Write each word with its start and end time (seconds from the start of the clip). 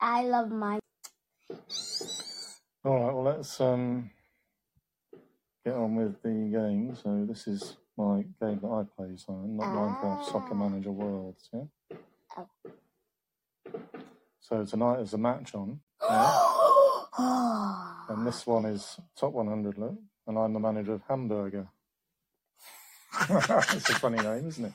I 0.00 0.22
love 0.22 0.50
mine. 0.50 0.80
All 2.84 3.04
right, 3.04 3.14
well, 3.14 3.22
let's 3.24 3.60
um, 3.60 4.10
get 5.64 5.74
on 5.74 5.96
with 5.96 6.22
the 6.22 6.28
game. 6.30 6.96
So, 6.96 7.26
this 7.28 7.46
is 7.46 7.76
my 7.98 8.22
game 8.40 8.58
that 8.62 8.68
I 8.68 8.84
play, 8.96 9.16
so 9.16 9.34
not 9.34 9.66
Minecraft 9.66 10.24
Soccer 10.24 10.52
Ah. 10.52 10.54
Manager 10.54 10.92
Worlds, 10.92 11.50
yeah? 11.52 11.64
Oh. 12.38 12.48
So, 14.40 14.64
tonight 14.64 15.00
is 15.00 15.12
a 15.12 15.18
match 15.18 15.54
on, 15.54 15.80
and 18.08 18.26
this 18.26 18.46
one 18.46 18.64
is 18.64 18.98
top 19.18 19.32
100, 19.34 19.76
look, 19.76 19.98
and 20.26 20.38
I'm 20.38 20.54
the 20.54 20.60
manager 20.60 20.94
of 20.94 21.02
Hamburger. 21.06 21.68
it's 23.28 23.90
a 23.90 23.94
funny 23.98 24.16
name, 24.18 24.48
isn't 24.48 24.64
it? 24.64 24.72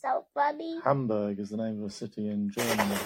so 0.00 0.24
funny. 0.32 0.80
Hamburg 0.82 1.38
is 1.38 1.50
the 1.50 1.58
name 1.58 1.82
of 1.82 1.90
a 1.90 1.92
city 1.92 2.28
in 2.28 2.48
Germany. 2.50 2.96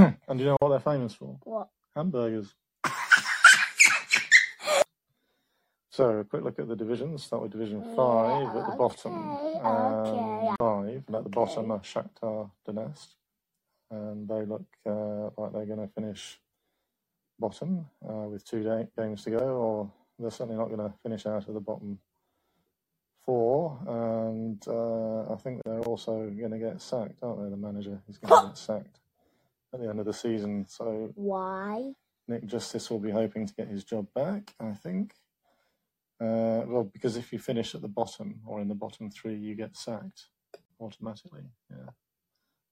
and 0.28 0.38
do 0.38 0.44
you 0.44 0.50
know 0.50 0.56
what 0.60 0.68
they're 0.70 0.80
famous 0.80 1.14
for? 1.14 1.38
What? 1.44 1.68
Hamburgers. 1.94 2.54
So, 5.92 6.18
a 6.20 6.24
quick 6.24 6.44
look 6.44 6.58
at 6.60 6.68
the 6.68 6.76
divisions. 6.76 7.24
Start 7.24 7.42
with 7.42 7.50
Division 7.52 7.82
5 7.96 8.56
at 8.56 8.70
the 8.70 8.76
bottom. 8.76 9.32
okay, 9.32 9.58
Um, 9.58 10.46
okay. 10.48 10.54
5, 10.60 11.04
and 11.08 11.16
at 11.16 11.24
the 11.24 11.28
bottom 11.28 11.70
are 11.72 11.80
Shakhtar 11.80 12.50
Donetsk. 12.66 13.08
And 13.90 14.28
they 14.28 14.44
look 14.46 14.64
uh, 14.86 15.30
like 15.36 15.52
they're 15.52 15.66
going 15.66 15.86
to 15.86 15.92
finish 15.92 16.38
bottom 17.40 17.86
uh, 18.08 18.28
with 18.28 18.44
two 18.48 18.62
da- 18.62 18.86
games 18.96 19.24
to 19.24 19.30
go, 19.30 19.38
or 19.38 19.90
they're 20.18 20.30
certainly 20.30 20.56
not 20.56 20.68
going 20.68 20.78
to 20.88 20.94
finish 21.02 21.26
out 21.26 21.48
of 21.48 21.54
the 21.54 21.60
bottom 21.60 21.98
four. 23.26 23.76
And 23.86 24.62
uh, 24.68 25.32
I 25.32 25.36
think 25.36 25.60
they're 25.64 25.80
also 25.80 26.30
going 26.30 26.52
to 26.52 26.58
get 26.58 26.80
sacked, 26.80 27.22
aren't 27.22 27.42
they? 27.42 27.50
The 27.50 27.56
manager 27.56 28.00
is 28.08 28.16
going 28.16 28.42
to 28.42 28.48
get 28.48 28.56
sacked 28.58 28.99
at 29.72 29.80
the 29.80 29.88
end 29.88 30.00
of 30.00 30.06
the 30.06 30.12
season. 30.12 30.66
So 30.68 31.12
Why? 31.14 31.92
Nick 32.28 32.46
Justice 32.46 32.90
will 32.90 33.00
be 33.00 33.10
hoping 33.10 33.46
to 33.46 33.54
get 33.54 33.68
his 33.68 33.84
job 33.84 34.06
back, 34.14 34.54
I 34.60 34.72
think. 34.72 35.14
Uh, 36.20 36.62
well, 36.66 36.90
because 36.92 37.16
if 37.16 37.32
you 37.32 37.38
finish 37.38 37.74
at 37.74 37.80
the 37.80 37.88
bottom 37.88 38.40
or 38.46 38.60
in 38.60 38.68
the 38.68 38.74
bottom 38.74 39.10
three, 39.10 39.36
you 39.36 39.54
get 39.54 39.76
sacked 39.76 40.26
automatically. 40.80 41.44
Yeah. 41.70 41.90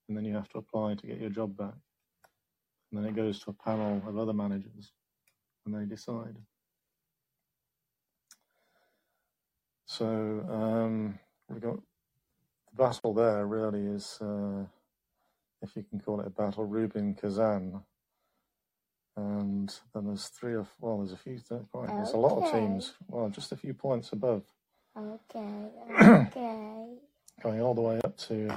And 0.08 0.16
then 0.16 0.24
you 0.24 0.34
have 0.34 0.48
to 0.50 0.58
apply 0.58 0.94
to 0.94 1.06
get 1.06 1.20
your 1.20 1.30
job 1.30 1.56
back. 1.56 1.74
And 2.90 3.02
then 3.02 3.10
it 3.10 3.16
goes 3.16 3.40
to 3.40 3.50
a 3.50 3.64
panel 3.64 4.02
of 4.06 4.16
other 4.16 4.32
managers 4.32 4.92
and 5.66 5.74
they 5.74 5.84
decide. 5.84 6.36
So 9.86 10.06
um, 10.06 11.18
we've 11.48 11.60
got 11.60 11.76
the 11.76 12.76
battle 12.76 13.14
there 13.14 13.46
really 13.46 13.86
is, 13.86 14.18
uh, 14.20 14.64
if 15.62 15.76
you 15.76 15.84
can 15.88 16.00
call 16.00 16.20
it 16.20 16.26
a 16.26 16.30
battle, 16.30 16.64
Rubin 16.64 17.14
Kazan 17.14 17.82
and 19.16 19.74
then 19.94 20.06
there's 20.06 20.28
three 20.28 20.54
or 20.54 20.66
well, 20.80 20.98
there's 20.98 21.12
a 21.12 21.16
few. 21.16 21.40
Quite, 21.72 21.88
there's 21.88 22.12
a 22.12 22.16
lot 22.18 22.38
of 22.38 22.44
teams. 22.52 22.94
Well, 23.08 23.28
just 23.30 23.52
a 23.52 23.56
few 23.56 23.74
points 23.74 24.12
above, 24.12 24.44
Okay. 24.96 25.68
Okay. 26.00 26.86
going 27.42 27.60
all 27.60 27.74
the 27.74 27.80
way 27.82 28.00
up 28.04 28.16
to 28.28 28.48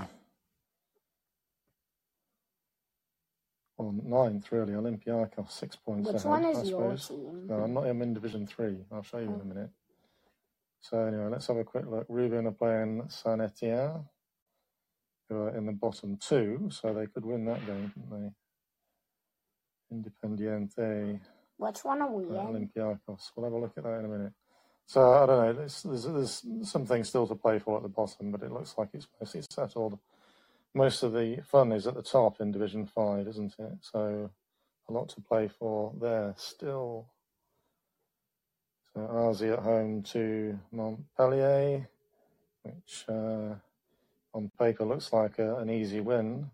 well, 3.77 3.94
ninth 4.03 4.52
really. 4.52 4.73
Olympiacos 4.73 5.52
six 5.52 5.75
points 5.75 6.07
Which 6.07 6.17
ahead, 6.17 6.27
one 6.27 6.45
I 6.45 6.61
is 6.61 6.69
your 6.69 6.81
suppose. 6.91 7.07
team? 7.07 7.47
No, 7.49 7.55
I'm 7.55 7.73
not. 7.73 7.88
I'm 7.88 8.02
in 8.03 8.13
Division 8.13 8.45
Three. 8.47 8.77
I'll 8.91 9.03
show 9.03 9.17
you 9.17 9.25
in 9.33 9.39
Oh. 9.39 9.41
a 9.41 9.45
minute. 9.45 9.69
So 10.81 10.99
anyway, 10.99 11.27
let's 11.31 11.47
have 11.47 11.57
a 11.57 11.63
quick 11.63 11.85
look. 11.88 12.05
Rubin 12.09 12.47
are 12.47 12.52
playing 12.52 13.03
Saint 13.09 13.41
Etienne, 13.41 14.05
who 15.32 15.44
are 15.44 15.58
in 15.58 15.66
the 15.66 15.72
bottom 15.72 16.18
two, 16.18 16.70
so 16.70 16.94
they 16.94 17.08
could 17.08 17.26
win 17.26 17.46
that 17.46 17.66
game, 17.66 17.92
couldn't 17.94 18.34
they? 19.92 19.96
Independiente. 19.96 21.20
Which 21.58 21.84
one 21.84 22.02
are 22.02 22.12
we 22.12 22.26
uh, 22.26 22.42
in? 22.42 22.70
Olympiacos. 22.76 23.32
We'll 23.36 23.46
have 23.46 23.54
a 23.54 23.58
look 23.58 23.78
at 23.78 23.84
that 23.84 24.00
in 24.00 24.06
a 24.06 24.09
minute. 24.09 24.34
So 24.88 25.14
I 25.14 25.25
don't 25.25 25.46
know. 25.46 25.53
There's, 25.53 25.84
there's, 25.84 26.03
there's 26.03 26.70
something 26.70 27.03
still 27.06 27.28
to 27.28 27.36
play 27.36 27.59
for 27.59 27.78
at 27.78 27.84
the 27.84 27.90
bottom, 27.90 28.31
but 28.31 28.44
it 28.44 28.52
looks 28.52 28.75
like 28.78 28.90
it's 28.94 29.08
mostly 29.20 29.41
settled. 29.50 29.97
Most 30.74 31.03
of 31.03 31.14
the 31.14 31.41
fun 31.50 31.72
is 31.72 31.88
at 31.88 31.96
the 31.96 32.02
top 32.02 32.41
in 32.41 32.52
Division 32.52 32.86
Five, 32.86 33.28
isn't 33.28 33.56
it? 33.58 33.78
So 33.80 34.31
a 34.90 34.94
lot 34.94 35.08
to 35.09 35.22
play 35.22 35.47
for 35.47 35.94
there 36.02 36.34
still. 36.38 37.08
So 38.94 39.00
Arzi 39.00 39.53
at 39.53 39.59
home 39.59 40.03
to 40.03 40.59
Montpellier, 40.74 41.88
which 42.64 43.06
uh, 43.08 43.56
on 44.34 44.52
paper 44.59 44.86
looks 44.86 45.12
like 45.14 45.40
a, 45.40 45.58
an 45.58 45.69
easy 45.69 46.00
win. 46.00 46.50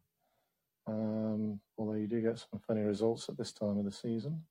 Um, 0.88 1.60
although 1.78 1.96
you 1.96 2.08
do 2.08 2.22
get 2.22 2.40
some 2.40 2.62
funny 2.66 2.82
results 2.82 3.28
at 3.30 3.38
this 3.38 3.52
time 3.52 3.78
of 3.78 3.86
the 3.86 3.92
season 3.92 4.44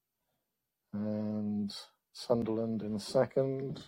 and 0.92 1.74
Sunderland 2.12 2.82
in 2.82 2.98
second. 2.98 3.82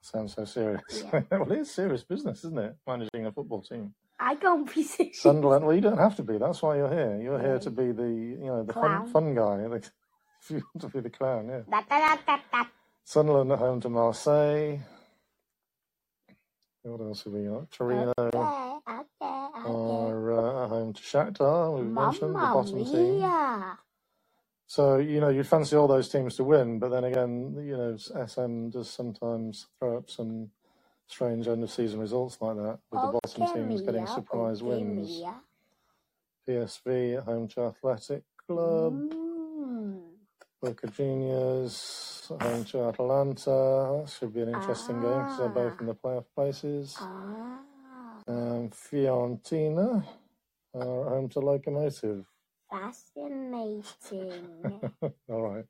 Sounds 0.00 0.34
so 0.34 0.44
serious. 0.44 0.82
Yeah. 1.12 1.22
well, 1.30 1.50
it 1.52 1.58
is 1.58 1.70
serious 1.70 2.04
business, 2.04 2.44
isn't 2.44 2.58
it? 2.58 2.76
Managing 2.86 3.26
a 3.26 3.32
football 3.32 3.62
team. 3.62 3.94
I 4.18 4.34
can't 4.36 4.72
be 4.72 4.82
serious. 4.82 5.20
Sunderland. 5.20 5.64
Well, 5.64 5.74
you 5.74 5.80
don't 5.82 5.98
have 5.98 6.16
to 6.16 6.22
be. 6.22 6.38
That's 6.38 6.62
why 6.62 6.76
you're 6.76 6.92
here. 6.92 7.20
You're 7.20 7.40
here 7.40 7.58
to 7.58 7.70
be 7.70 7.92
the, 7.92 8.08
you 8.08 8.46
know, 8.46 8.62
the 8.62 8.72
fun, 8.72 9.06
fun 9.08 9.34
guy. 9.34 9.56
The, 9.56 9.76
if 10.42 10.50
you 10.50 10.62
want 10.74 10.80
to 10.80 10.88
be 10.88 11.00
the 11.00 11.10
clown, 11.10 11.48
yeah. 11.48 11.60
Da, 11.68 11.82
da, 11.88 12.36
da. 12.52 12.64
Sunderland 13.04 13.52
at 13.52 13.58
home 13.58 13.80
to 13.80 13.88
Marseille. 13.88 14.78
What 16.86 17.02
else 17.02 17.24
have 17.24 17.34
we 17.34 17.44
got? 17.46 17.70
Torino 17.72 18.12
Okay, 18.34 18.78
okay, 18.88 19.46
okay. 19.56 19.66
are 19.70 20.32
uh, 20.32 20.64
at 20.64 20.70
home 20.70 20.94
to 20.94 21.02
Shakhtar. 21.02 21.76
We've 21.78 21.86
mentioned 21.94 22.42
the 22.42 22.48
bottom 22.48 22.84
team. 22.86 23.20
mia. 23.20 23.78
So, 24.68 24.98
you 24.98 25.20
know, 25.20 25.30
you'd 25.30 25.48
fancy 25.48 25.76
all 25.76 25.88
those 25.88 26.08
teams 26.10 26.36
to 26.36 26.44
win, 26.44 26.78
but 26.80 26.90
then 26.90 27.04
again, 27.04 27.56
you 27.60 27.76
know, 27.76 27.96
SM 27.98 28.70
does 28.70 28.90
sometimes 28.90 29.66
throw 29.78 29.98
up 29.98 30.10
some 30.10 30.50
strange 31.08 31.48
end 31.48 31.64
of 31.64 31.70
season 31.70 32.00
results 32.00 32.38
like 32.40 32.56
that, 32.56 32.80
with 32.92 33.02
the 33.02 33.08
bottom 33.08 33.42
Okay, 33.42 33.52
teams 33.54 33.82
getting 33.82 34.02
Mia, 34.02 34.12
surprise 34.14 34.62
okay, 34.62 34.64
wins. 34.64 35.08
Mia. 35.20 35.42
PSV 36.48 37.18
at 37.18 37.24
home 37.24 37.48
to 37.48 37.62
Athletic 37.62 38.24
Club, 38.48 39.02
Mm. 39.14 40.05
Boca 40.62 40.86
Juniors 40.88 42.30
home 42.40 42.64
to 42.66 42.84
Atalanta. 42.84 44.02
That 44.02 44.10
should 44.10 44.34
be 44.34 44.42
an 44.42 44.48
interesting 44.50 45.00
game 45.00 45.22
because 45.22 45.38
they're 45.38 45.48
both 45.50 45.74
Ah. 45.74 45.80
in 45.80 45.86
the 45.86 45.94
playoff 45.94 46.26
places. 46.34 46.96
Ah. 47.00 47.60
Um, 48.28 48.70
Fiorentina 48.70 50.04
are 50.74 51.10
home 51.10 51.28
to 51.30 51.40
Lokomotiv. 51.40 52.26
Fascinating. 52.70 54.80
All 55.30 55.42
right. 55.42 55.66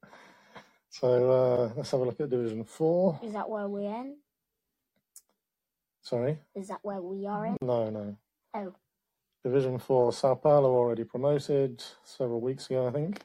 So 0.90 1.32
uh, 1.32 1.72
let's 1.76 1.92
have 1.92 2.00
a 2.00 2.04
look 2.04 2.20
at 2.20 2.30
Division 2.30 2.64
4. 2.64 3.20
Is 3.24 3.34
that 3.34 3.50
where 3.50 3.68
we're 3.68 3.90
in? 3.94 4.18
Sorry? 6.02 6.38
Is 6.54 6.68
that 6.68 6.80
where 6.82 7.00
we 7.02 7.26
are 7.26 7.46
in? 7.46 7.56
No, 7.62 7.90
no. 7.90 8.16
Oh, 8.54 8.74
Division 9.44 9.78
4, 9.78 10.12
Sao 10.12 10.34
Paulo 10.36 10.74
already 10.74 11.04
promoted 11.04 11.82
several 12.04 12.40
weeks 12.40 12.66
ago, 12.66 12.86
I 12.88 12.92
think. 12.92 13.22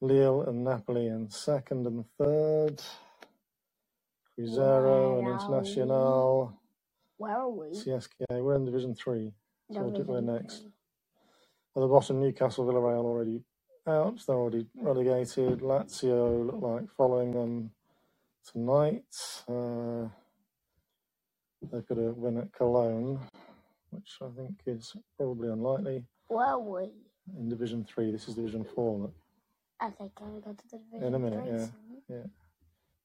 Lille 0.00 0.42
and 0.42 0.64
Napoli 0.64 1.06
in 1.08 1.28
second 1.30 1.86
and 1.86 2.04
third. 2.18 2.80
Cruzeiro 4.38 5.18
and 5.18 5.26
Where 5.26 5.34
Internacional. 5.36 6.52
where 7.16 7.32
are 7.36 7.48
we? 7.50 7.68
CSKA, 7.70 8.42
we're 8.42 8.54
in 8.54 8.64
Division 8.64 8.94
3. 8.94 9.32
So 9.72 9.82
we're 10.06 10.20
next. 10.20 10.58
three. 10.60 10.70
At 11.76 11.80
the 11.80 11.88
bottom, 11.88 12.20
Newcastle 12.20 12.64
Villarreal 12.64 13.04
already 13.04 13.42
out. 13.86 14.20
They're 14.26 14.36
already 14.36 14.66
relegated. 14.80 15.60
Lazio 15.60 16.46
look 16.46 16.62
like 16.62 16.88
following 16.96 17.32
them 17.32 17.70
tonight. 18.50 19.04
Uh, 19.48 20.08
they've 21.72 21.86
got 21.86 21.98
a 21.98 22.12
win 22.12 22.38
at 22.38 22.52
Cologne, 22.52 23.18
which 23.90 24.18
I 24.22 24.28
think 24.36 24.60
is 24.66 24.94
probably 25.16 25.48
unlikely. 25.50 26.04
Where 26.28 26.46
are 26.46 26.60
we? 26.60 26.90
In 27.36 27.48
Division 27.48 27.84
3, 27.84 28.12
this 28.12 28.28
is 28.28 28.36
Division 28.36 28.64
4. 28.64 28.98
Look. 29.00 29.14
Think 29.80 30.14
can 30.16 30.34
we 30.34 30.40
go 30.40 30.52
to 30.52 30.68
the 30.70 30.78
division 30.78 31.06
In 31.06 31.14
a 31.14 31.18
minute, 31.18 31.44
yeah. 31.46 32.16
Yeah. 32.16 32.26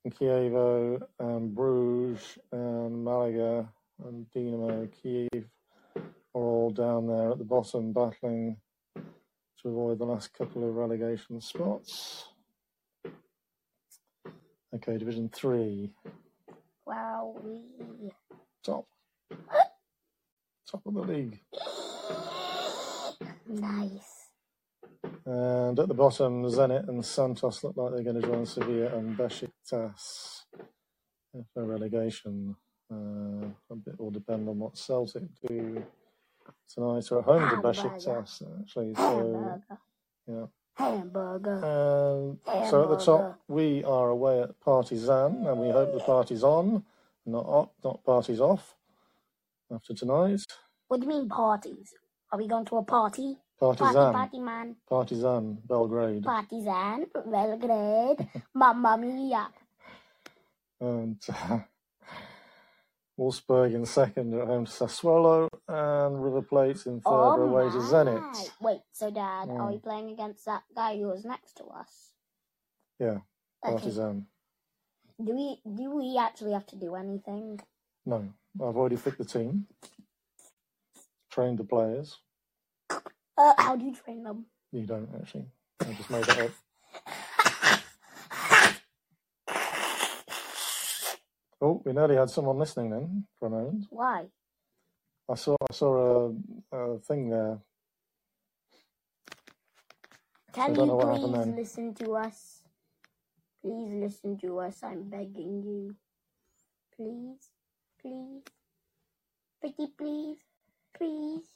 And 0.05 0.15
Chievo, 0.15 1.01
and 1.19 1.55
Bruges, 1.55 2.37
and 2.51 3.03
Malaga, 3.03 3.69
and 4.05 4.25
Dinamo 4.35 4.89
Kiev 4.91 5.45
are 5.95 6.01
all 6.41 6.71
down 6.71 7.07
there 7.07 7.31
at 7.31 7.37
the 7.37 7.43
bottom 7.45 7.93
battling 7.93 8.57
to 8.95 9.69
avoid 9.69 9.99
the 9.99 10.05
last 10.05 10.33
couple 10.33 10.67
of 10.67 10.75
relegation 10.75 11.39
spots. 11.39 12.25
Okay, 14.75 14.97
Division 14.97 15.29
3, 15.29 15.91
Wow. 16.85 17.35
we? 17.43 18.11
top. 18.63 18.87
Top 20.69 20.85
of 20.87 20.93
the 20.95 21.01
league. 21.01 21.39
Nice. 23.47 24.12
And 25.25 25.79
at 25.79 25.87
the 25.87 25.93
bottom, 25.93 26.43
Zenit 26.43 26.87
and 26.87 27.03
Santos 27.05 27.63
look 27.63 27.77
like 27.77 27.93
they're 27.93 28.03
going 28.03 28.21
to 28.21 28.27
join 28.27 28.45
Sevilla 28.45 28.95
and 28.95 29.17
Besiktas 29.17 30.43
for 31.53 31.65
relegation. 31.65 32.55
Uh, 32.91 33.47
a 33.71 33.75
bit 33.75 33.99
will 33.99 34.11
depend 34.11 34.47
on 34.49 34.59
what 34.59 34.77
Celtic 34.77 35.23
do 35.47 35.83
tonight 36.73 37.11
are 37.11 37.19
at 37.19 37.25
home 37.25 37.41
to 37.41 37.55
Hamburger. 37.55 37.61
Besiktas, 37.67 38.61
actually. 38.61 38.93
So, 38.95 39.01
Hamburger. 39.01 39.61
yeah. 40.27 40.45
Hamburger. 40.75 41.65
Um, 41.65 42.39
so 42.69 42.83
at 42.83 42.89
the 42.89 42.97
top, 43.05 43.39
we 43.47 43.83
are 43.83 44.09
away 44.09 44.41
at 44.41 44.59
Partizan, 44.59 45.45
and 45.45 45.59
we 45.59 45.69
hope 45.69 45.93
the 45.93 45.99
party's 45.99 46.43
on, 46.43 46.83
not 47.25 47.45
off, 47.45 47.69
not 47.83 48.03
parties 48.03 48.39
off. 48.39 48.75
After 49.73 49.93
tonight, 49.93 50.41
What 50.87 50.99
do 50.99 51.07
you 51.07 51.09
mean 51.09 51.29
parties? 51.29 51.93
Are 52.31 52.37
we 52.37 52.47
going 52.47 52.65
to 52.65 52.77
a 52.77 52.83
party? 52.83 53.37
Partizan, 53.59 54.13
party, 54.13 54.39
man. 54.39 54.75
Partizan, 54.89 55.57
Belgrade, 55.67 56.23
Partizan, 56.23 57.05
Belgrade, 57.31 58.27
Mamma 58.53 58.97
Mia. 58.97 59.47
and 60.81 61.17
uh, 61.29 61.59
Wolfsburg 63.19 63.73
in 63.75 63.85
second 63.85 64.33
at 64.33 64.47
home 64.47 64.65
to 64.65 64.71
Sassuolo, 64.71 65.47
and 65.67 66.23
River 66.23 66.41
Plate 66.41 66.85
in 66.85 66.99
third 66.99 67.03
Oh 67.05 67.41
away 67.43 67.69
to. 67.69 67.77
Zenit. 67.77 68.49
Wait, 68.59 68.81
so 68.91 69.09
Dad, 69.11 69.49
are 69.49 69.67
Mm. 69.67 69.71
we 69.71 69.77
playing 69.79 70.09
against 70.11 70.45
that 70.45 70.63
guy 70.75 70.97
who 70.97 71.07
was 71.07 71.23
next 71.23 71.53
to 71.57 71.65
us? 71.65 72.11
Yeah, 72.99 73.19
Okay. 73.65 73.75
Do 75.23 75.33
we 75.35 75.61
do 75.75 75.91
we 75.91 76.17
actually 76.17 76.53
have 76.53 76.65
to 76.67 76.75
do 76.75 76.95
anything? 76.95 77.59
No, 78.05 78.33
I've 78.55 78.75
already 78.75 78.97
picked 78.97 79.19
the 79.19 79.25
team, 79.25 79.67
trained 81.31 81.59
the 81.59 81.63
players. 81.63 82.17
Uh, 83.37 83.53
how 83.57 83.75
do 83.75 83.85
you 83.85 83.95
train 83.95 84.23
them? 84.23 84.45
You 84.71 84.85
don't 84.85 85.09
actually. 85.19 85.45
I 85.81 85.93
just 85.93 86.09
made 86.09 86.23
that 86.25 86.39
up. 86.39 86.51
Oh, 91.63 91.81
we 91.85 91.93
nearly 91.93 92.17
had 92.17 92.29
someone 92.29 92.59
listening 92.59 92.89
then 92.89 93.23
for 93.39 93.45
a 93.47 93.49
moment. 93.49 93.85
Why? 93.89 94.25
I 95.29 95.35
saw 95.35 95.55
I 95.61 95.73
saw 95.73 96.33
a, 96.73 96.75
a 96.75 96.99
thing 96.99 97.29
there. 97.29 97.57
Can 100.51 100.75
you 100.75 100.99
please 100.99 101.55
listen 101.55 101.93
to 101.95 102.15
us? 102.17 102.63
Please 103.61 103.93
listen 103.93 104.37
to 104.39 104.59
us. 104.59 104.83
I'm 104.83 105.03
begging 105.03 105.63
you. 105.63 105.95
Please, 106.97 107.47
please, 108.01 108.43
pretty 109.61 109.87
please, 109.97 110.37
please, 110.97 111.47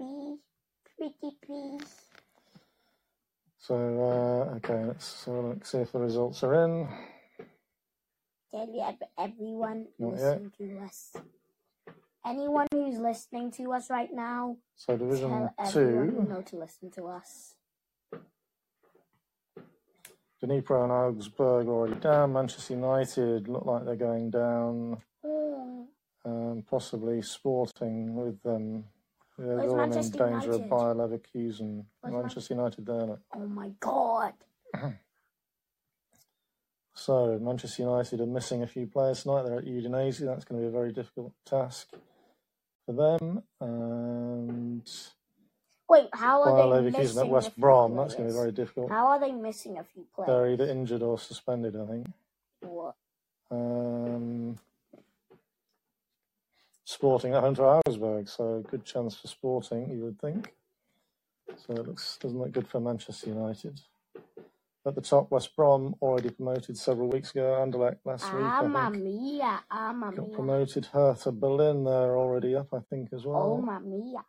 please, 0.00 0.38
pretty 0.96 1.36
please. 1.44 1.94
So 3.58 3.74
uh, 3.74 4.54
okay, 4.56 4.84
let's 4.86 5.24
have 5.26 5.34
a 5.34 5.40
look, 5.40 5.66
see 5.66 5.78
if 5.78 5.92
the 5.92 5.98
results 5.98 6.42
are 6.42 6.64
in. 6.64 6.88
Tell 8.50 8.66
ev- 8.82 9.08
everyone 9.18 9.86
Not 9.98 10.18
yet. 10.18 10.40
to 10.58 10.78
us. 10.78 11.12
Anyone 12.26 12.66
who's 12.72 12.98
listening 12.98 13.50
to 13.52 13.72
us 13.72 13.88
right 13.90 14.08
now, 14.12 14.56
So 14.74 14.96
Division 14.96 15.30
tell 15.58 15.70
Two, 15.70 16.24
know 16.28 16.42
to 16.42 16.56
listen 16.56 16.90
to 16.92 17.06
us. 17.06 17.54
Dnipro 20.42 20.82
and 20.84 20.92
Augsburg 20.92 21.68
already 21.68 22.00
down. 22.00 22.32
Manchester 22.32 22.72
United 22.74 23.46
look 23.46 23.66
like 23.66 23.84
they're 23.84 23.94
going 23.96 24.30
down. 24.30 24.96
Oh, 25.22 25.86
Um, 26.24 26.64
possibly 26.68 27.20
Sporting 27.20 28.14
with 28.14 28.42
them. 28.42 28.84
They're 29.40 29.56
Where's 29.56 29.72
all 29.72 29.80
in 29.80 29.90
Manchester 29.90 30.18
danger 30.18 30.52
of 30.52 30.60
United? 30.60 30.70
Bayer 30.70 30.94
Leverkusen. 30.94 31.84
Where's 32.02 32.14
Manchester 32.14 32.54
United 32.54 32.86
there. 32.86 33.06
look. 33.06 33.20
oh 33.34 33.46
my 33.46 33.70
God! 33.80 34.34
So 36.92 37.38
Manchester 37.40 37.82
United 37.84 38.20
are 38.20 38.26
missing 38.26 38.62
a 38.62 38.66
few 38.66 38.86
players 38.86 39.22
tonight. 39.22 39.44
They're 39.44 39.60
at 39.60 39.64
Udinese. 39.64 40.18
That's 40.18 40.44
going 40.44 40.60
to 40.60 40.64
be 40.64 40.68
a 40.68 40.70
very 40.70 40.92
difficult 40.92 41.32
task 41.46 41.88
for 42.84 42.92
them. 42.92 43.42
And 43.58 44.82
Wait, 45.88 46.08
how 46.12 46.42
are 46.42 46.52
Bayer 46.74 46.82
they 46.82 46.90
Leverkusen 46.90 46.98
missing 46.98 47.18
at 47.20 47.26
a 47.26 47.30
West 47.30 47.52
few 47.54 47.60
Brom. 47.62 47.96
That's 47.96 48.14
going 48.14 48.28
to 48.28 48.34
be 48.34 48.36
players? 48.36 48.36
very 48.36 48.52
difficult. 48.52 48.90
How 48.90 49.06
are 49.06 49.18
they 49.20 49.32
missing 49.32 49.78
a 49.78 49.84
few 49.84 50.04
players? 50.14 50.28
They're 50.28 50.50
either 50.50 50.66
injured 50.68 51.02
or 51.02 51.18
suspended, 51.18 51.74
I 51.74 51.86
think. 51.86 52.06
What? 52.60 52.96
Um, 53.50 54.58
Sporting 56.90 57.34
at 57.34 57.40
home 57.44 57.54
to 57.54 57.62
Augsburg, 57.62 58.28
so 58.28 58.64
good 58.68 58.84
chance 58.84 59.14
for 59.14 59.28
Sporting, 59.28 59.88
you 59.92 60.00
would 60.00 60.18
think. 60.20 60.52
So 61.56 61.74
it 61.74 61.86
looks 61.86 62.18
doesn't 62.20 62.36
look 62.36 62.50
good 62.50 62.66
for 62.66 62.80
Manchester 62.80 63.28
United. 63.28 63.80
At 64.84 64.96
the 64.96 65.00
top, 65.00 65.30
West 65.30 65.54
Brom 65.54 65.94
already 66.02 66.30
promoted 66.30 66.76
several 66.76 67.08
weeks 67.08 67.30
ago. 67.30 67.64
Anderlecht 67.64 67.98
last 68.04 68.24
week, 68.34 68.42
I 68.42 68.66
Mamma 68.66 68.90
mia! 68.98 69.60
Mamma 69.72 70.12
got 70.16 70.32
promoted. 70.32 70.86
Hertha 70.86 71.30
Berlin, 71.30 71.84
they're 71.84 72.16
already 72.16 72.56
up, 72.56 72.74
I 72.74 72.80
think, 72.80 73.10
as 73.12 73.24
Oh, 73.24 73.30
well. 73.30 73.58
mamma 73.58 73.86
mia! 73.86 74.24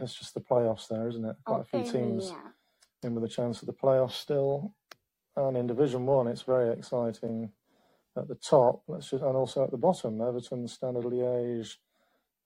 It's 0.00 0.14
just 0.14 0.32
the 0.32 0.40
playoffs 0.40 0.88
there, 0.88 1.06
isn't 1.06 1.24
it? 1.26 1.36
Quite 1.44 1.60
a 1.60 1.64
few 1.64 1.82
teams 1.82 2.30
mia. 2.30 2.54
in 3.02 3.14
with 3.14 3.24
a 3.24 3.28
chance 3.28 3.60
of 3.60 3.66
the 3.66 3.74
playoffs 3.74 4.12
still. 4.12 4.74
And 5.36 5.54
in 5.54 5.66
Division 5.66 6.06
One, 6.06 6.28
it's 6.28 6.42
very 6.42 6.72
exciting. 6.72 7.52
At 8.16 8.26
the 8.26 8.36
top, 8.36 8.84
let's 8.88 9.10
just, 9.10 9.22
and 9.22 9.36
also 9.36 9.64
at 9.64 9.70
the 9.70 9.76
bottom, 9.76 10.18
Everton, 10.22 10.66
Standard 10.66 11.04
Liège, 11.04 11.76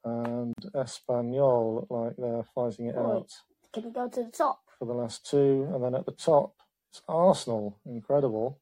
and 0.04 0.54
Espanyol 0.74 1.74
look 1.76 1.86
like 1.90 2.16
they're 2.16 2.44
fighting 2.54 2.86
it 2.86 2.96
out 2.96 3.30
Can 3.72 3.84
you 3.84 3.90
go 3.90 4.08
to 4.08 4.22
the 4.24 4.30
top? 4.30 4.60
for 4.78 4.86
the 4.86 4.92
last 4.92 5.28
two. 5.28 5.68
And 5.72 5.82
then 5.82 5.94
at 5.94 6.06
the 6.06 6.12
top, 6.12 6.54
it's 6.90 7.02
Arsenal, 7.08 7.78
incredible, 7.86 8.58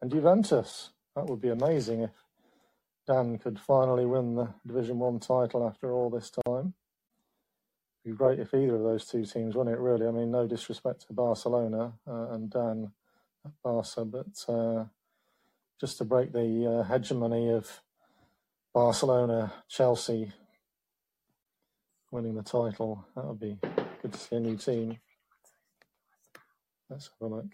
and 0.00 0.10
Juventus. 0.10 0.90
That 1.14 1.26
would 1.26 1.40
be 1.40 1.48
amazing 1.48 2.02
if 2.02 2.10
Dan 3.06 3.38
could 3.38 3.58
finally 3.58 4.06
win 4.06 4.34
the 4.34 4.48
Division 4.66 4.98
One 4.98 5.18
title 5.18 5.66
after 5.66 5.92
all 5.92 6.10
this 6.10 6.30
time. 6.46 6.74
It'd 8.04 8.16
be 8.16 8.16
great 8.16 8.38
if 8.38 8.54
either 8.54 8.76
of 8.76 8.82
those 8.82 9.06
two 9.06 9.24
teams 9.24 9.54
won 9.54 9.68
it. 9.68 9.78
Really, 9.78 10.06
I 10.06 10.10
mean, 10.10 10.30
no 10.30 10.46
disrespect 10.46 11.06
to 11.06 11.12
Barcelona 11.12 11.92
uh, 12.06 12.28
and 12.30 12.50
Dan 12.50 12.92
at 13.44 13.52
Barca, 13.62 14.04
but 14.04 14.44
uh, 14.48 14.84
just 15.80 15.98
to 15.98 16.04
break 16.04 16.32
the 16.32 16.80
uh, 16.80 16.82
hegemony 16.92 17.50
of 17.50 17.82
Barcelona, 18.72 19.52
Chelsea 19.68 20.32
winning 22.10 22.34
the 22.34 22.42
title, 22.42 23.04
that 23.14 23.24
would 23.24 23.40
be 23.40 23.58
good 24.02 24.12
to 24.12 24.18
see 24.18 24.36
a 24.36 24.40
new 24.40 24.56
team. 24.56 24.98
Let's 26.88 27.10
have 27.20 27.30
a 27.30 27.34
look. 27.34 27.46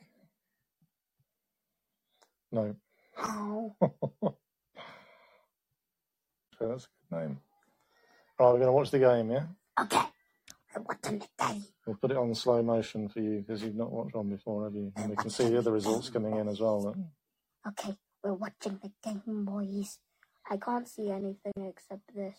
No, 2.53 2.77
Oh, 3.19 3.75
so 3.81 4.35
that's 6.61 6.85
a 6.85 7.15
good 7.15 7.21
name. 7.21 7.41
Right, 8.39 8.47
we're 8.47 8.53
going 8.55 8.67
to 8.67 8.73
watch 8.73 8.91
the 8.91 8.99
game, 8.99 9.31
yeah? 9.31 9.45
okay. 9.81 10.03
I'm 10.77 10.85
watching 10.85 11.21
the 11.21 11.29
game. 11.47 11.65
We'll 11.87 11.97
put 11.97 12.11
it 12.11 12.17
on 12.17 12.35
slow 12.35 12.61
motion 12.63 13.09
for 13.09 13.21
you 13.21 13.45
because 13.47 13.63
you've 13.63 13.77
not 13.77 13.93
watched 13.93 14.15
one 14.17 14.29
before, 14.29 14.65
have 14.65 14.75
you? 14.75 14.93
And 14.97 15.11
we 15.11 15.17
can 15.17 15.31
see 15.31 15.49
the 15.49 15.59
other 15.59 15.71
results 15.71 16.11
coming 16.11 16.37
in 16.37 16.49
as 16.49 16.61
well. 16.61 16.97
Okay, 17.69 17.97
we're 18.25 18.35
watching 18.35 18.81
the 18.83 18.91
game, 19.03 19.45
boys. 19.45 19.99
I 20.51 20.57
can't 20.57 20.89
see 20.89 21.11
anything 21.11 21.53
except 21.57 22.13
this. 22.15 22.37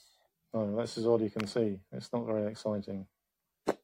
No, 0.56 0.76
this 0.78 0.98
is 0.98 1.06
all 1.06 1.22
you 1.22 1.30
can 1.30 1.48
see. 1.48 1.80
It's 1.92 2.14
not 2.14 2.26
very 2.26 2.48
exciting. 2.50 3.06
So 3.68 3.76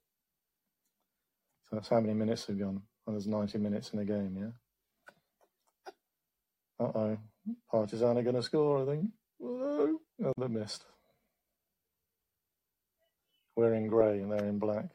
that's 1.73 1.89
how 1.89 1.99
many 1.99 2.13
minutes 2.13 2.45
have 2.47 2.57
gone. 2.59 2.81
Well, 3.05 3.13
there's 3.15 3.27
90 3.27 3.57
minutes 3.57 3.91
in 3.91 3.99
a 3.99 4.05
game, 4.05 4.37
yeah? 4.39 4.51
Uh 6.85 6.91
oh. 6.95 7.17
Partizan 7.69 8.17
are 8.17 8.23
going 8.23 8.35
to 8.35 8.43
score, 8.43 8.83
I 8.83 8.85
think. 8.85 9.09
Whoa. 9.39 9.99
Oh, 10.23 10.33
they 10.39 10.47
missed. 10.47 10.85
We're 13.57 13.73
in 13.73 13.87
grey 13.87 14.19
and 14.19 14.31
they're 14.31 14.45
in 14.45 14.59
black. 14.59 14.85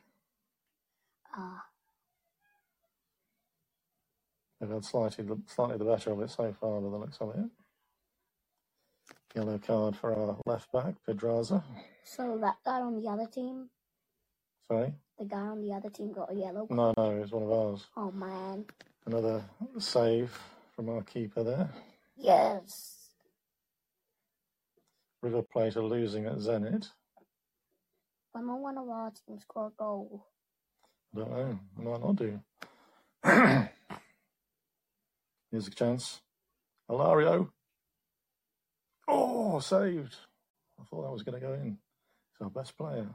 Ah, 1.37 1.64
They've 4.61 4.71
had 4.71 4.85
slightly, 4.85 5.25
the- 5.25 5.42
slightly 5.47 5.76
the 5.76 5.85
better 5.85 6.12
of 6.12 6.21
it 6.23 6.30
so 6.30 6.54
far, 6.59 6.80
by 6.80 6.88
the 6.90 6.97
looks 6.97 7.18
of 7.21 7.30
it. 7.37 7.65
Yellow 9.37 9.59
card 9.59 9.97
for 9.97 10.14
our 10.16 10.38
left 10.47 10.73
back, 10.73 10.95
Pedraza. 11.07 11.62
so 12.05 12.38
that 12.40 12.57
guy 12.64 12.81
on 12.81 13.00
the 13.02 13.09
other 13.09 13.26
team, 13.26 13.69
Sorry? 14.71 14.95
the 15.19 15.26
guy 15.26 15.37
on 15.38 15.62
the 15.62 15.75
other 15.75 15.90
team 15.90 16.12
got 16.12 16.33
a 16.33 16.35
yellow. 16.35 16.66
No, 16.71 16.95
no, 16.97 17.11
it's 17.23 17.33
one 17.33 17.43
of 17.45 17.52
ours. 17.52 17.87
Oh 17.97 18.11
man, 18.12 18.64
Another 19.07 19.45
save 19.78 20.37
from 20.75 20.88
our 20.88 21.02
keeper 21.02 21.45
there. 21.45 21.71
yes. 22.16 22.95
River 25.23 25.43
Plate 25.43 25.76
are 25.76 25.83
losing 25.83 26.26
at 26.26 26.37
Zenit. 26.38 26.88
When 28.33 28.47
will 28.49 28.61
one 28.62 28.78
of 28.78 28.88
our 28.88 29.12
teams 29.26 29.43
score 29.43 29.69
a 29.69 29.71
goal? 29.78 30.26
I 31.14 31.19
don't 31.21 31.31
know. 31.31 31.59
I 31.78 31.83
might 31.83 32.00
not 32.05 32.16
do. 32.16 32.40
Here's 35.50 35.69
a 35.69 35.71
chance. 35.71 36.21
Alario. 36.90 37.50
Oh, 39.08 39.60
saved. 39.60 40.16
I 40.80 40.84
thought 40.84 41.02
that 41.02 41.12
was 41.12 41.22
going 41.22 41.40
to 41.40 41.46
go 41.46 41.52
in. 41.54 41.78
It's 42.32 42.42
our 42.42 42.50
best 42.50 42.76
player. 42.76 43.06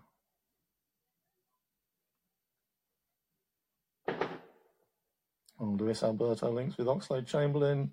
Oh, 5.60 5.66
Luis 5.80 6.02
Alberto 6.04 6.52
links 6.52 6.78
with 6.78 6.88
Oxlade 6.88 7.28
Chamberlain. 7.28 7.92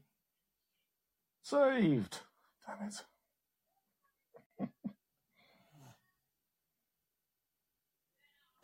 Saved. 1.43 2.21
Damn 2.67 2.88
it. 2.88 3.05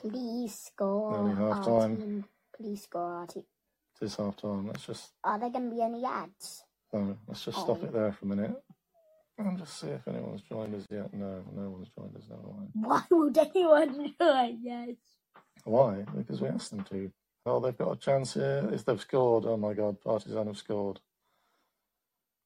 Please 0.00 0.54
score. 0.66 1.22
Nearly 1.24 1.36
half 1.36 1.64
time. 1.64 2.24
Please 2.56 2.82
score 2.82 3.26
team. 3.26 3.44
It 4.00 4.04
is 4.06 4.16
half 4.16 4.36
time. 4.36 4.66
Let's 4.66 4.86
just 4.86 5.12
Are 5.22 5.38
there 5.38 5.50
going 5.50 5.70
to 5.70 5.76
be 5.76 5.82
any 5.82 6.04
ads? 6.04 6.64
no, 6.92 7.16
let's 7.26 7.44
just 7.44 7.58
oh. 7.58 7.64
stop 7.64 7.78
Oh. 7.82 7.84
it 7.84 7.92
there 7.92 8.12
for 8.12 8.24
a 8.26 8.28
minute 8.28 8.62
and 9.38 9.58
just 9.58 9.80
see 9.80 9.88
if 9.88 10.06
anyone's 10.06 10.42
joined 10.42 10.74
us 10.74 10.86
yet. 10.90 11.12
No, 11.12 11.42
no 11.54 11.70
one's 11.70 11.88
joined 11.96 12.16
us. 12.16 12.24
Never 12.28 12.42
mind. 12.42 12.70
Why 12.74 13.02
would 13.10 13.38
anyone 13.38 14.14
join 14.20 14.68
us? 14.68 14.96
Why? 15.64 16.04
Because 16.16 16.40
we 16.40 16.48
asked 16.48 16.70
them 16.70 16.84
to. 16.84 17.10
Oh, 17.46 17.60
they've 17.60 17.76
got 17.76 17.92
a 17.92 17.96
chance 17.96 18.34
here. 18.34 18.68
If 18.72 18.84
they've 18.84 19.00
scored, 19.00 19.44
oh 19.46 19.56
my 19.56 19.74
God, 19.74 20.00
Partizan 20.00 20.46
have 20.46 20.56
scored. 20.58 21.00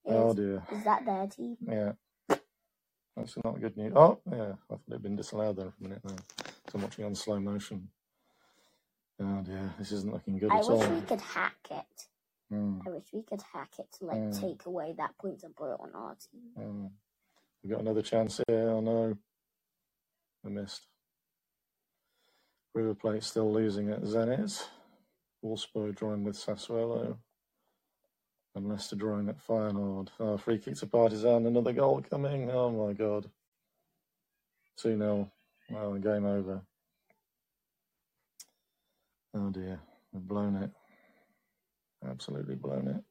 Oh 0.07 0.33
dear. 0.35 0.63
is 0.73 0.85
that 0.85 1.05
their 1.05 1.27
team? 1.27 1.57
Yeah. 1.67 1.93
That's 3.17 3.37
not 3.45 3.61
good 3.61 3.77
news. 3.77 3.93
Oh, 3.95 4.21
yeah. 4.31 4.53
I 4.53 4.55
thought 4.69 4.81
it'd 4.89 5.03
been 5.03 5.17
disallowed 5.17 5.57
there 5.57 5.71
for 5.71 5.85
a 5.85 5.89
minute 5.89 6.03
now. 6.05 6.17
So 6.39 6.77
I'm 6.77 6.83
watching 6.83 7.05
on 7.05 7.15
slow 7.15 7.39
motion. 7.41 7.89
Oh 9.21 9.43
dear. 9.43 9.75
This 9.79 9.93
isn't 9.93 10.13
looking 10.13 10.39
good 10.39 10.51
I 10.53 10.59
at 10.59 10.65
all. 10.65 10.83
I 10.83 10.89
wish 10.89 11.01
we 11.03 11.07
could 11.07 11.21
hack 11.21 11.57
it. 11.71 12.07
Hmm, 12.51 12.81
I 12.87 12.91
wish 12.91 13.05
we 13.13 13.23
could 13.23 13.43
hack 13.53 13.73
it 13.79 13.87
to 13.99 14.07
like 14.07 14.17
Mm. 14.19 14.41
take 14.41 14.65
away 14.67 14.95
that 14.97 15.17
point 15.19 15.43
and 15.43 15.55
put 15.55 15.71
it 15.73 15.81
on 15.81 15.95
our 15.95 16.15
team. 16.17 16.51
hmm. 16.57 16.87
We've 17.63 17.73
got 17.73 17.81
another 17.81 18.03
chance 18.03 18.41
here. 18.49 18.71
Oh 18.71 18.81
no. 18.81 19.19
I 20.45 20.49
missed. 20.49 20.87
River 22.75 22.95
Plate 22.95 23.23
still 23.25 23.53
losing 23.53 23.91
at 23.91 24.03
Zenit. 24.03 24.67
Wolfsburg 25.45 25.97
drawing 25.97 26.25
with 26.25 26.37
Sassuolo. 26.37 27.19
And 28.55 28.69
Leicester 28.69 28.97
drawing 28.97 29.29
at 29.29 29.39
Feyenoord. 29.39 30.09
Oh, 30.19 30.37
free 30.39 30.59
kick 30.59 30.77
to 30.77 30.87
Partizan. 30.87 31.47
Another 31.47 31.73
goal 31.73 32.01
coming. 32.03 32.51
Oh 32.51 32.71
my 32.71 32.93
god. 32.93 33.31
2 34.77 34.97
0. 34.97 35.31
Well, 35.71 35.95
game 35.99 36.25
over. 36.25 36.63
Oh 39.35 39.51
dear. 39.51 39.81
We've 40.13 40.27
blown 40.27 40.57
it. 40.57 40.71
Absolutely 42.09 42.55
blown 42.55 42.89
it. 42.89 43.05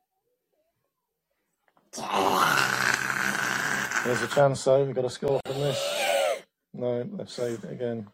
There's 4.03 4.21
a 4.21 4.27
chance 4.27 4.63
though. 4.63 4.83
We've 4.83 4.95
got 4.95 5.01
to 5.03 5.09
score 5.09 5.39
from 5.45 5.59
this. 5.61 6.43
No, 6.73 7.03
they've 7.03 7.29
saved 7.29 7.63
it 7.65 7.73
again. 7.73 8.07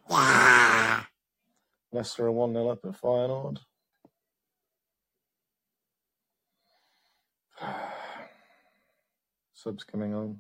Leicester 1.92 2.25
are 2.25 2.32
1 2.32 2.54
0 2.54 2.70
up 2.70 2.80
at 2.86 3.00
Feyenoord. 3.00 3.60
Subs 9.54 9.84
coming 9.84 10.13
on. 10.13 10.40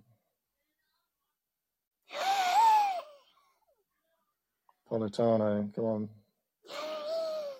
Politano, 4.89 5.73
come 5.73 5.85
on. 5.85 6.09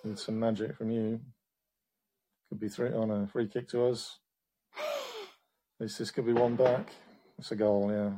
Need 0.04 0.18
some 0.18 0.38
magic 0.38 0.76
from 0.76 0.90
you. 0.90 1.20
Could 2.54 2.60
be 2.60 2.68
three 2.68 2.92
on 2.92 3.10
a 3.10 3.26
free 3.26 3.48
kick 3.48 3.66
to 3.70 3.86
us. 3.86 4.20
Least 5.80 5.98
this 5.98 6.12
could 6.12 6.24
be 6.24 6.32
one 6.32 6.54
back. 6.54 6.88
It's 7.36 7.50
a 7.50 7.56
goal, 7.56 7.90
yeah. 7.90 8.12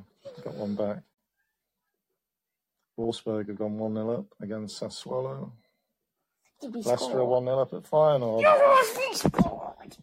Got 0.45 0.55
one 0.57 0.75
back. 0.75 0.99
Wolfsburg 3.01 3.49
have 3.49 3.57
gone 3.57 3.79
1 3.79 3.95
0 3.95 4.13
up 4.13 4.27
against 4.43 4.79
Sassuolo. 4.79 5.53
Leicester 6.63 6.99
score? 6.99 7.25
1 7.25 7.45
0 7.45 7.59
up 7.61 7.73
at 7.73 7.85
Feyenoord. 7.85 8.43
Yes, 8.43 8.99
we 8.99 9.15
scored. 9.15 9.97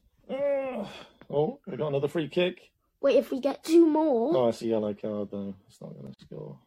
Oh, 1.29 1.59
we 1.67 1.77
got 1.77 1.89
another 1.89 2.07
free 2.07 2.27
kick. 2.27 2.71
Wait, 3.01 3.17
if 3.17 3.29
we 3.29 3.39
get 3.39 3.63
two 3.63 3.85
more, 3.85 4.33
No, 4.33 4.47
it's 4.47 4.63
a 4.63 4.65
yellow 4.65 4.95
card 4.95 5.29
though. 5.29 5.53
It's 5.67 5.79
not 5.79 5.93
going 5.93 6.11
to 6.11 6.19
score. 6.19 6.57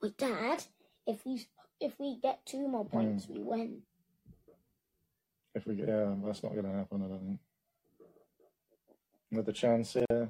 wait, 0.00 0.16
Dad, 0.16 0.64
if 1.06 1.26
we 1.26 1.44
if 1.80 1.98
we 1.98 2.18
get 2.22 2.44
two 2.46 2.68
more 2.68 2.84
points, 2.84 3.26
we 3.28 3.42
win. 3.42 3.82
If 5.54 5.66
we 5.66 5.74
get, 5.74 5.88
yeah, 5.88 6.14
that's 6.24 6.42
not 6.42 6.52
going 6.52 6.64
to 6.64 6.72
happen. 6.72 7.02
I 7.04 7.08
don't 7.08 7.26
think. 7.26 7.40
Another 9.32 9.52
chance 9.52 9.92
here. 9.92 10.28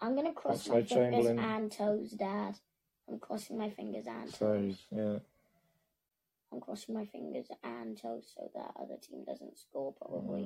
I'm 0.00 0.14
gonna 0.14 0.32
cross 0.32 0.68
Oxlade 0.68 0.72
my 0.72 0.82
fingers 0.82 1.26
and 1.38 1.72
toes, 1.72 2.10
Dad. 2.12 2.58
I'm 3.08 3.18
crossing 3.18 3.58
my 3.58 3.70
fingers 3.70 4.06
and 4.06 4.30
So 4.30 4.54
toes. 4.54 4.78
yeah, 4.94 5.18
I'm 6.52 6.60
crossing 6.60 6.94
my 6.94 7.06
fingers 7.06 7.46
and 7.64 8.00
toes 8.00 8.32
so 8.36 8.50
that 8.54 8.72
other 8.80 8.96
team 9.02 9.24
doesn't 9.24 9.58
score. 9.58 9.94
Probably. 9.94 10.44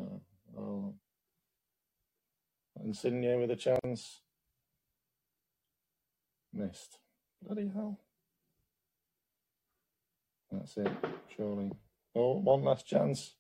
uh, 0.57 0.61
oh. 0.61 0.95
Insigne 2.83 3.39
with 3.41 3.51
a 3.51 3.57
chance. 3.57 4.21
Missed. 6.53 6.99
Bloody 7.43 7.71
hell. 7.75 7.99
That's 10.61 10.77
it, 10.77 10.93
surely. 11.37 11.73
Oh, 12.15 12.35
one 12.39 12.63
last 12.63 12.87
chance. 12.87 13.35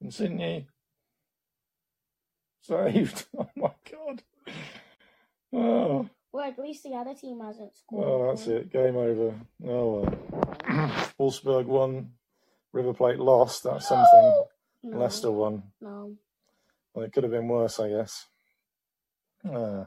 Insigne. 0.00 0.66
Saved. 2.62 3.26
Oh 3.38 3.48
my 3.56 3.72
god. 3.90 4.22
Oh, 5.52 6.08
Well, 6.32 6.44
at 6.48 6.58
least 6.58 6.82
the 6.84 6.94
other 6.94 7.12
team 7.14 7.40
hasn't 7.40 7.76
scored. 7.76 8.06
well, 8.08 8.28
that's 8.30 8.46
it. 8.46 8.72
Game 8.72 8.96
over. 8.96 9.34
Oh 9.66 10.00
well. 10.00 10.14
Wolfsburg 11.20 11.66
won. 11.66 12.12
River 12.72 12.94
Plate 12.94 13.18
lost. 13.18 13.64
That's 13.64 13.88
something. 13.88 14.44
No, 14.84 14.98
Leicester 14.98 15.30
won. 15.30 15.62
No. 15.80 16.16
Well, 16.92 17.04
it 17.04 17.12
could 17.12 17.22
have 17.22 17.30
been 17.30 17.46
worse, 17.46 17.78
I 17.78 17.88
guess. 17.88 18.26
Uh, 19.48 19.84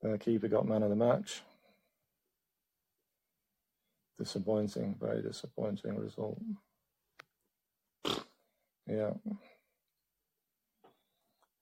the 0.00 0.16
keeper 0.18 0.46
got 0.46 0.64
man 0.68 0.84
of 0.84 0.90
the 0.90 0.94
match. 0.96 1.42
Disappointing, 4.18 4.96
very 5.00 5.22
disappointing 5.22 5.96
result. 5.96 6.40
Yeah. 8.86 9.10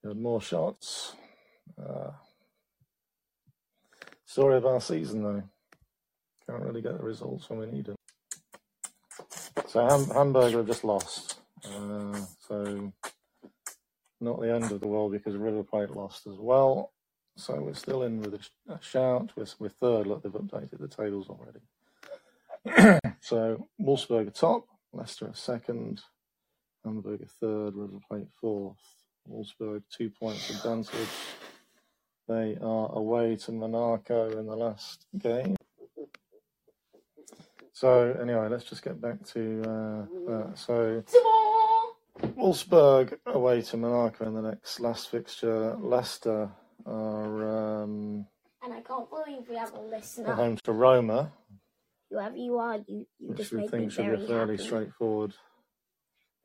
Had 0.03 0.17
more 0.17 0.41
shots. 0.41 1.15
Uh, 1.81 2.11
story 4.25 4.57
of 4.57 4.65
our 4.65 4.81
season, 4.81 5.23
though. 5.23 5.43
Can't 6.49 6.63
really 6.63 6.81
get 6.81 6.97
the 6.97 7.03
results 7.03 7.49
when 7.49 7.59
we 7.59 7.65
need 7.67 7.85
them. 7.85 7.95
So 9.67 9.87
Ham- 9.87 10.09
Hamburger 10.09 10.57
have 10.57 10.67
just 10.67 10.83
lost. 10.83 11.39
Uh, 11.65 12.19
so 12.47 12.91
not 14.19 14.41
the 14.41 14.53
end 14.53 14.71
of 14.71 14.81
the 14.81 14.87
world 14.87 15.13
because 15.13 15.35
River 15.35 15.63
Plate 15.63 15.91
lost 15.91 16.27
as 16.27 16.37
well. 16.37 16.91
So 17.37 17.59
we're 17.61 17.73
still 17.73 18.03
in 18.03 18.21
with 18.21 18.35
a, 18.35 18.41
sh- 18.41 18.49
a 18.69 18.79
shout. 18.81 19.31
We're, 19.35 19.45
we're 19.59 19.69
third. 19.69 20.05
Look, 20.07 20.23
they've 20.23 20.31
updated 20.31 20.79
the 20.79 20.87
tables 20.87 21.29
already. 21.29 21.59
so 23.21 23.67
Wolfsburg 23.81 24.27
are 24.27 24.31
top, 24.31 24.65
Leicester 24.93 25.27
are 25.27 25.35
second, 25.35 26.01
Hamburg 26.83 27.21
are 27.21 27.25
third, 27.25 27.75
River 27.75 27.99
Plate 28.09 28.27
fourth. 28.39 28.77
Wolfsburg 29.29 29.83
two 29.95 30.09
points 30.09 30.49
advantage. 30.49 31.07
They 32.27 32.57
are 32.61 32.91
away 32.93 33.35
to 33.37 33.51
Monaco 33.51 34.37
in 34.37 34.45
the 34.45 34.55
last 34.55 35.05
game. 35.17 35.55
So 37.73 38.15
anyway, 38.21 38.47
let's 38.49 38.65
just 38.65 38.83
get 38.83 39.01
back 39.01 39.23
to 39.27 39.61
uh, 39.61 40.05
that. 40.27 40.57
So 40.57 41.03
Wolfsburg 42.21 43.17
away 43.25 43.61
to 43.63 43.77
Monaco 43.77 44.27
in 44.27 44.33
the 44.35 44.41
next 44.41 44.79
last 44.79 45.09
fixture. 45.09 45.75
Leicester 45.77 46.49
are 46.85 47.81
um, 47.83 48.25
And 48.63 48.73
I 48.73 48.81
can't 48.81 49.09
believe 49.09 49.49
we 49.49 49.55
have 49.55 49.73
a 49.73 49.81
listener. 49.81 50.33
home 50.33 50.57
to 50.63 50.71
Roma, 50.71 51.31
Whoever 52.13 52.35
you 52.37 52.57
are, 52.59 52.77
you, 52.87 53.07
you 53.17 53.33
just 53.33 53.51
we 53.51 53.61
made 53.61 53.71
me 53.73 53.85
very 53.87 54.17
be 54.17 54.27
fairly 54.27 54.55
happy. 54.57 54.67
straightforward. 54.67 55.33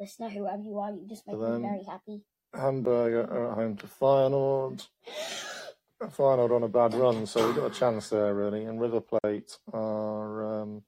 Listener, 0.00 0.30
whoever 0.30 0.62
you 0.62 0.78
are, 0.78 0.92
you 0.92 1.06
just 1.06 1.26
make 1.26 1.36
me 1.38 1.42
them. 1.44 1.60
very 1.62 1.84
happy. 1.84 2.22
Hamburg 2.54 3.12
are 3.30 3.50
at 3.50 3.54
home 3.54 3.76
to 3.76 3.86
Feyenoord. 3.86 4.86
Feyenoord 6.02 6.56
on 6.56 6.62
a 6.62 6.68
bad 6.68 6.94
run, 6.94 7.26
so 7.26 7.46
we've 7.46 7.56
got 7.56 7.70
a 7.70 7.78
chance 7.78 8.08
there 8.08 8.34
really. 8.34 8.64
And 8.64 8.80
River 8.80 9.02
Plate 9.02 9.58
are 9.74 10.62
um, 10.62 10.82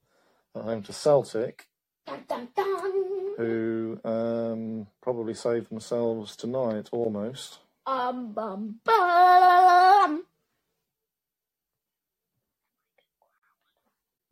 at 0.55 0.63
home 0.63 0.81
to 0.81 0.93
Celtic, 0.93 1.67
Dun, 2.07 2.23
dun, 2.27 2.47
dun. 2.55 3.35
who 3.37 3.99
um, 4.03 4.87
probably 5.03 5.35
saved 5.35 5.69
themselves 5.69 6.35
tonight 6.35 6.89
almost. 6.91 7.59
Um, 7.85 8.33
bum, 8.33 8.79
bum. 8.83 9.40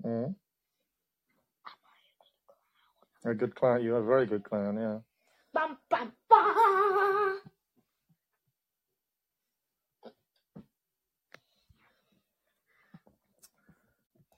Mm. 0.05 0.35
A 3.25 3.33
good 3.33 3.55
clown. 3.55 3.83
You're 3.83 3.99
a 3.99 4.03
very 4.03 4.25
good 4.25 4.43
clown, 4.43 4.77
yeah. 4.77 4.99
Bum, 5.53 5.77
bum, 5.89 6.11
bum. 6.29 7.39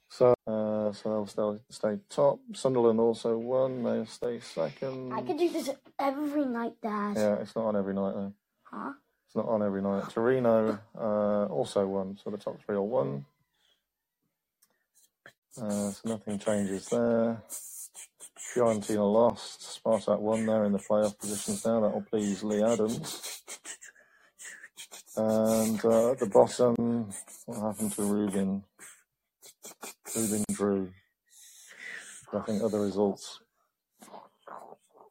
So, 0.10 0.34
uh, 0.46 0.92
so 0.92 1.10
they'll 1.10 1.26
still 1.26 1.62
stay 1.70 1.98
top. 2.10 2.40
Sunderland 2.54 3.00
also 3.00 3.38
won. 3.38 3.84
They'll 3.84 4.06
stay 4.06 4.40
second. 4.40 5.14
I 5.14 5.22
could 5.22 5.38
do 5.38 5.50
this 5.50 5.70
every 5.98 6.46
night, 6.46 6.74
Dad. 6.82 7.16
Yeah, 7.18 7.36
it's 7.36 7.56
not 7.56 7.66
on 7.66 7.76
every 7.76 7.94
night 7.94 8.14
though. 8.14 8.34
Huh? 8.64 8.92
It's 9.28 9.36
not 9.36 9.48
on 9.48 9.64
every 9.64 9.82
night. 9.82 10.10
Torino 10.10 10.78
uh, 11.00 11.46
also 11.46 11.88
won, 11.88 12.18
so 12.22 12.30
the 12.30 12.38
top 12.38 12.60
three 12.62 12.76
all 12.76 12.88
won. 12.88 13.26
Uh, 15.60 15.92
so 15.92 16.10
nothing 16.10 16.40
changes 16.40 16.88
there. 16.88 17.44
Fiorentina 18.56 19.12
lost. 19.12 19.82
Spartak 19.84 20.20
won. 20.20 20.46
They're 20.46 20.66
in 20.66 20.72
the 20.72 20.80
playoff 20.80 21.18
positions 21.20 21.66
now. 21.66 21.82
That 21.82 21.94
will 21.94 22.06
please 22.10 22.44
Lee 22.44 22.64
Adams. 22.64 23.42
And 25.18 25.84
uh, 25.84 26.12
at 26.12 26.20
the 26.20 26.28
bottom, 26.28 27.10
what 27.46 27.60
happened 27.60 27.92
to 27.94 28.04
Rubin? 28.04 28.64
Rubin 30.16 30.46
drew. 30.52 30.90
I 32.34 32.40
think 32.40 32.64
other 32.64 32.80
results 32.80 33.42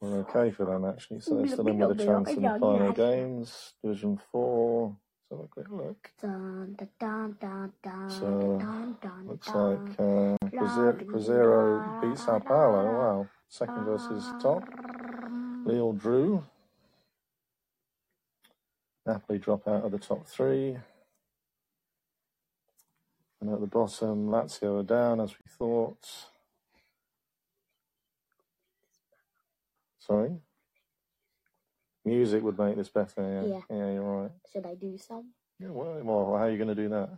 were 0.00 0.20
okay 0.20 0.50
for 0.50 0.64
them 0.64 0.87
actually. 0.87 1.20
So 1.20 1.37
they're 1.37 1.49
still 1.49 1.68
in 1.68 1.78
with 1.78 2.00
a 2.00 2.04
chance 2.04 2.30
in 2.30 2.42
the 2.42 2.59
final 2.59 2.92
games. 2.92 3.75
Division 3.82 4.18
4. 4.32 4.97
Let's 5.30 5.42
have 5.42 5.44
a 5.44 5.49
quick 5.49 5.66
look. 5.70 6.10
Dun, 6.20 6.76
dun, 6.99 7.37
dun, 7.40 7.72
dun, 7.82 8.10
So 8.10 8.58
dun, 8.60 8.96
dun, 9.00 9.28
looks 9.28 9.46
dun. 9.46 9.87
like 9.87 10.00
uh, 10.00 11.04
Cruzeiro 11.04 12.00
beat 12.00 12.18
Sao 12.18 12.40
Paulo. 12.40 12.84
Wow. 12.84 13.28
Second 13.49 13.84
versus 13.84 14.25
top. 14.42 14.64
Lille 15.64 15.92
drew. 15.92 16.42
Napoli 19.06 19.38
drop 19.38 19.68
out 19.68 19.84
of 19.84 19.92
the 19.92 19.99
top 19.99 20.26
three. 20.26 20.76
And 23.40 23.50
at 23.50 23.60
the 23.60 23.66
bottom, 23.66 24.28
Lazio 24.28 24.80
are 24.80 24.82
down 24.82 25.20
as 25.20 25.30
we 25.30 25.44
thought. 25.49 26.08
Sorry? 30.00 30.40
Music 32.10 32.42
would 32.42 32.58
make 32.58 32.76
this 32.76 32.88
better, 32.88 33.22
yeah. 33.22 33.54
Yeah. 33.54 33.76
Yeah, 33.76 33.92
you're 33.92 34.02
right. 34.02 34.30
Should 34.52 34.66
I 34.66 34.74
do 34.74 34.98
some? 34.98 35.30
Yeah, 35.60 35.68
well, 35.70 36.00
well, 36.02 36.36
how 36.36 36.44
are 36.44 36.50
you 36.50 36.56
going 36.56 36.74
to 36.74 36.82
do 36.82 36.88
that? 36.88 37.10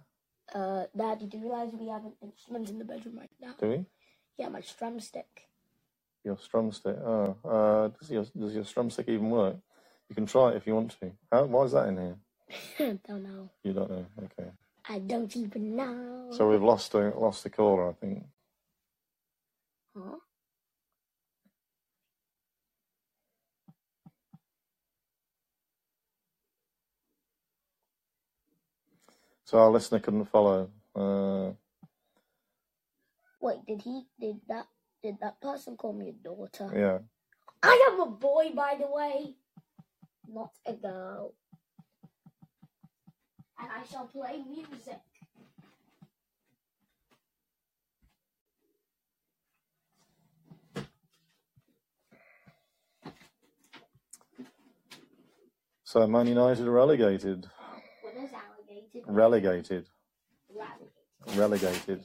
Uh, 0.55 0.85
Dad, 0.95 1.19
did 1.21 1.33
you 1.33 1.41
realize 1.41 1.71
we 1.73 1.89
have 1.89 2.05
an 2.05 2.13
instrument 2.21 2.69
in 2.69 2.79
the 2.79 2.85
bedroom 2.85 3.17
right 3.17 3.31
now? 3.41 3.55
Do 3.59 3.69
we? 3.71 3.87
Yeah, 4.39 4.51
my 4.51 4.61
strum 4.61 5.01
stick. 5.01 5.49
Your 6.25 6.37
strumstick. 6.37 7.01
Oh, 7.03 7.37
uh, 7.49 7.89
does 7.89 8.11
your 8.11 8.25
does 8.39 8.55
your 8.55 8.65
strumstick 8.65 9.09
even 9.09 9.31
work? 9.31 9.57
You 10.09 10.15
can 10.15 10.27
try 10.27 10.51
it 10.51 10.57
if 10.57 10.67
you 10.67 10.75
want 10.75 10.95
to. 11.01 11.13
How, 11.33 11.45
why 11.45 11.65
is 11.65 11.73
that 11.73 11.89
in 11.89 11.97
here? 11.97 12.99
don't 13.09 13.23
know. 13.23 13.51
You 13.65 13.73
don't 13.73 13.91
know. 13.91 14.07
Okay. 14.25 14.51
I 14.89 14.99
don't 14.99 15.35
even 15.37 15.75
know. 15.75 16.29
So 16.33 16.51
we've 16.51 16.63
lost 16.63 16.93
a 16.95 17.13
lost 17.19 17.47
a 17.47 17.51
caller, 17.51 17.89
I 17.89 17.93
think. 17.95 18.25
Huh? 19.97 20.17
So 29.53 29.59
our 29.59 29.71
listener 29.71 29.99
couldn't 30.01 30.25
follow. 30.31 30.71
Uh, 30.97 31.53
Wait, 33.39 33.59
did 33.69 33.83
he? 33.83 34.05
Did 34.19 34.37
that? 34.49 34.67
Did 35.03 35.17
that 35.21 35.43
person 35.43 35.77
call 35.77 35.93
me 35.93 36.09
a 36.09 36.13
daughter? 36.13 36.73
yeah. 36.75 36.99
I 37.63 37.91
am 37.93 38.01
a 38.01 38.07
boy, 38.11 38.53
by 38.57 38.77
the 38.81 38.87
way, 38.91 39.35
not 40.27 40.53
a 40.67 40.73
girl. 40.73 41.35
And 43.61 43.69
I 43.71 43.85
shall 43.91 44.07
play 44.07 44.43
music. 44.49 45.01
So 55.85 56.07
Man 56.07 56.27
United 56.27 56.67
are 56.67 56.71
relegated. 56.73 57.47
Relegated. 59.07 59.87
Relegated. 61.35 62.05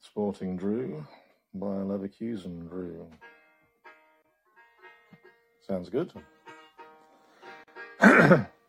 Sporting 0.00 0.56
drew. 0.56 1.04
Bayer 1.54 1.84
Leverkusen 1.84 2.68
drew. 2.68 3.06
Sounds 5.66 5.88
good. 5.88 6.12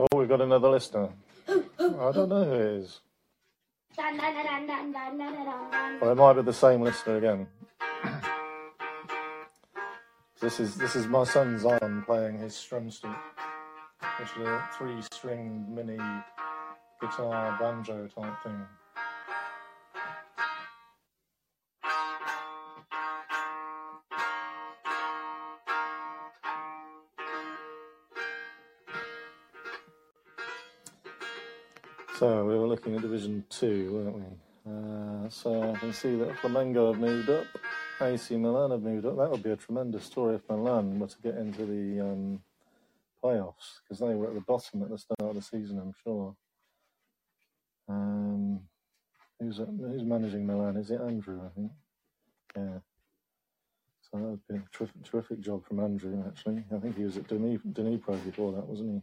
Oh, 0.00 0.06
we've 0.16 0.30
got 0.30 0.40
another 0.40 0.70
listener. 0.70 1.10
I 1.46 1.60
don't 1.78 2.30
know 2.30 2.42
who 2.42 2.54
it 2.54 2.76
is. 2.80 3.00
Well, 6.00 6.12
it 6.12 6.14
might 6.14 6.32
be 6.32 6.42
the 6.42 6.54
same 6.54 6.80
listener 6.80 7.18
again. 7.18 7.46
this 10.40 10.58
is 10.58 10.74
this 10.76 10.96
is 10.96 11.06
my 11.06 11.24
son 11.24 11.58
Zion 11.58 12.02
playing 12.06 12.38
his 12.38 12.56
strum 12.56 12.90
stick, 12.90 13.10
which 14.18 14.30
is 14.40 14.46
a 14.46 14.66
three-string 14.78 15.66
mini 15.68 15.98
guitar 16.98 17.58
banjo 17.60 18.06
type 18.06 18.42
thing. 18.42 18.66
So 32.20 32.44
we 32.44 32.54
were 32.54 32.66
looking 32.66 32.94
at 32.94 33.00
Division 33.00 33.46
Two, 33.48 33.94
weren't 33.94 34.14
we? 34.14 34.70
Uh, 34.70 35.30
so 35.30 35.72
I 35.72 35.74
can 35.78 35.90
see 35.90 36.16
that 36.16 36.36
Flamengo 36.36 36.92
have 36.92 37.00
moved 37.00 37.30
up. 37.30 37.46
AC 37.98 38.36
Milan 38.36 38.72
have 38.72 38.82
moved 38.82 39.06
up. 39.06 39.16
That 39.16 39.30
would 39.30 39.42
be 39.42 39.52
a 39.52 39.56
tremendous 39.56 40.04
story 40.04 40.34
if 40.34 40.42
Milan 40.46 40.98
were 40.98 41.06
to 41.06 41.22
get 41.22 41.38
into 41.38 41.64
the 41.64 41.98
um, 42.02 42.42
playoffs 43.24 43.80
because 43.82 44.00
they 44.00 44.14
were 44.14 44.26
at 44.26 44.34
the 44.34 44.42
bottom 44.42 44.82
at 44.82 44.90
the 44.90 44.98
start 44.98 45.30
of 45.30 45.34
the 45.34 45.40
season, 45.40 45.78
I'm 45.78 45.94
sure. 46.04 46.36
Um, 47.88 48.60
who's 49.40 49.56
who's 49.56 50.04
managing 50.04 50.46
Milan? 50.46 50.76
Is 50.76 50.90
it 50.90 51.00
Andrew? 51.00 51.40
I 51.42 51.48
think. 51.58 51.72
Yeah. 52.54 52.78
So 54.02 54.18
that 54.18 54.24
would 54.24 54.46
be 54.46 54.56
a 54.56 54.62
terrific, 54.74 55.04
terrific 55.04 55.40
job 55.40 55.64
from 55.64 55.80
Andrew. 55.80 56.22
Actually, 56.26 56.64
I 56.70 56.80
think 56.80 56.98
he 56.98 57.04
was 57.04 57.16
at 57.16 57.28
Dnipro 57.28 58.22
before 58.26 58.52
that, 58.52 58.66
wasn't 58.66 59.02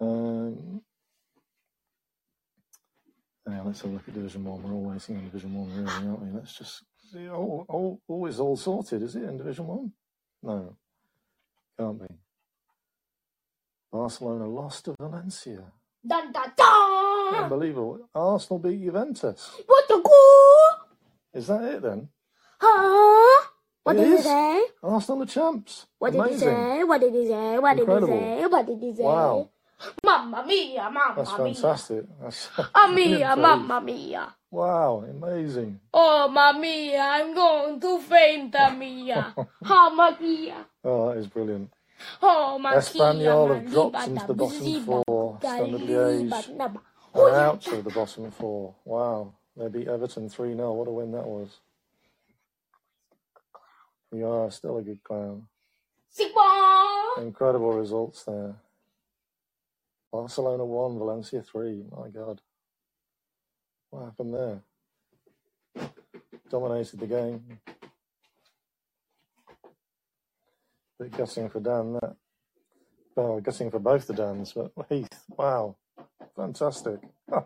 he? 0.00 0.06
Um, 0.06 0.82
yeah, 3.50 3.62
let's 3.62 3.82
have 3.82 3.90
a 3.90 3.94
look 3.94 4.08
at 4.08 4.14
Division 4.14 4.44
One. 4.44 4.62
We're 4.62 4.72
all 4.74 4.84
waiting 4.90 5.16
on 5.18 5.24
Division 5.24 5.54
One, 5.54 5.70
really, 5.70 6.08
aren't 6.08 6.22
we? 6.22 6.30
Let's 6.32 6.56
just 6.56 6.84
see. 7.12 7.28
All, 7.28 7.66
all, 7.68 8.00
all 8.08 8.26
is 8.26 8.40
all 8.40 8.56
sorted, 8.56 9.02
is 9.02 9.16
it 9.16 9.24
in 9.24 9.38
Division 9.38 9.66
One? 9.66 9.92
No, 10.42 10.76
can't 11.78 12.00
be. 12.00 12.06
Barcelona 13.92 14.48
lost 14.48 14.86
to 14.86 14.94
Valencia. 15.00 15.64
Dun, 16.06 16.32
dun, 16.32 16.52
dun. 16.56 17.34
Unbelievable. 17.44 18.08
Arsenal 18.14 18.58
beat 18.60 18.82
Juventus. 18.82 19.50
What 19.66 19.88
the 19.88 20.00
go? 20.02 20.70
Is 21.38 21.46
that 21.48 21.62
it 21.64 21.82
then? 21.82 22.08
Huh? 22.60 23.46
What 23.84 23.96
It 23.96 24.00
did 24.04 24.16
he 24.18 24.22
say? 24.22 24.64
Arsenal 24.82 25.22
are 25.22 25.26
champs. 25.26 25.86
What 25.98 26.12
did 26.12 26.26
he 26.26 26.38
say? 26.38 26.84
What 26.84 27.00
did 27.00 27.14
he 27.14 27.26
say? 27.26 27.58
What 27.58 27.76
did 27.76 27.88
he 27.88 28.00
say? 28.06 28.46
What 28.46 28.66
did 28.66 28.80
he 28.82 28.94
say? 28.94 29.02
Wow, 29.04 29.50
Mamma 30.20 30.44
mia, 30.46 30.90
mamma 30.90 31.14
that's 31.16 31.30
mia. 31.30 31.54
fantastic. 31.54 32.04
That's 32.20 32.48
Oh 32.74 32.88
mia, 32.94 33.36
mamma 33.36 33.80
mia. 33.80 34.34
Wow, 34.50 35.04
amazing. 35.08 35.80
Oh, 35.94 36.28
mamma 36.28 36.58
mia, 36.60 37.00
I'm 37.00 37.34
going 37.34 37.80
to 37.80 38.00
faint, 38.00 38.54
mia. 38.76 39.34
Oh, 39.36 39.46
mamma 39.62 40.16
mia. 40.20 40.66
Oh, 40.84 41.08
that 41.08 41.18
is 41.18 41.26
brilliant. 41.26 41.72
Oh, 42.22 42.58
ma 42.58 42.74
Espanyol 42.74 43.54
have 43.54 43.70
dropped 43.70 44.08
into 44.08 44.26
the 44.26 44.34
bottom 44.34 44.84
four. 44.84 45.38
da 45.40 45.48
Standard 45.56 45.80
Liège 45.82 46.32
are 46.32 46.72
Oh, 47.14 47.32
out 47.32 47.66
of 47.66 47.84
the 47.84 47.90
bottom 47.90 48.30
four. 48.30 48.74
Wow, 48.84 49.32
they 49.56 49.68
beat 49.68 49.88
Everton 49.88 50.28
3 50.28 50.54
0. 50.54 50.72
What 50.72 50.88
a 50.88 50.90
win 50.92 51.12
that 51.12 51.26
was. 51.26 51.48
You 54.12 54.26
are 54.28 54.50
still 54.50 54.78
a 54.78 54.82
good 54.82 55.02
clown. 55.02 55.46
Incredible 57.18 57.72
results 57.72 58.24
there. 58.24 58.54
Barcelona 60.12 60.64
1, 60.64 60.98
Valencia 60.98 61.42
3. 61.42 61.84
My 61.96 62.08
God. 62.08 62.40
What 63.90 64.04
happened 64.06 64.34
there? 64.34 64.62
Dominated 66.50 67.00
the 67.00 67.06
game. 67.06 67.58
Bit 70.98 71.16
gutting 71.16 71.48
for 71.48 71.60
Dan, 71.60 71.94
that. 71.94 72.16
Well, 73.16 73.40
gutting 73.40 73.70
for 73.70 73.78
both 73.78 74.06
the 74.06 74.14
Dans, 74.14 74.52
but 74.52 74.72
Heath, 74.88 75.24
wow. 75.36 75.76
Fantastic. 76.36 77.00
I 77.32 77.38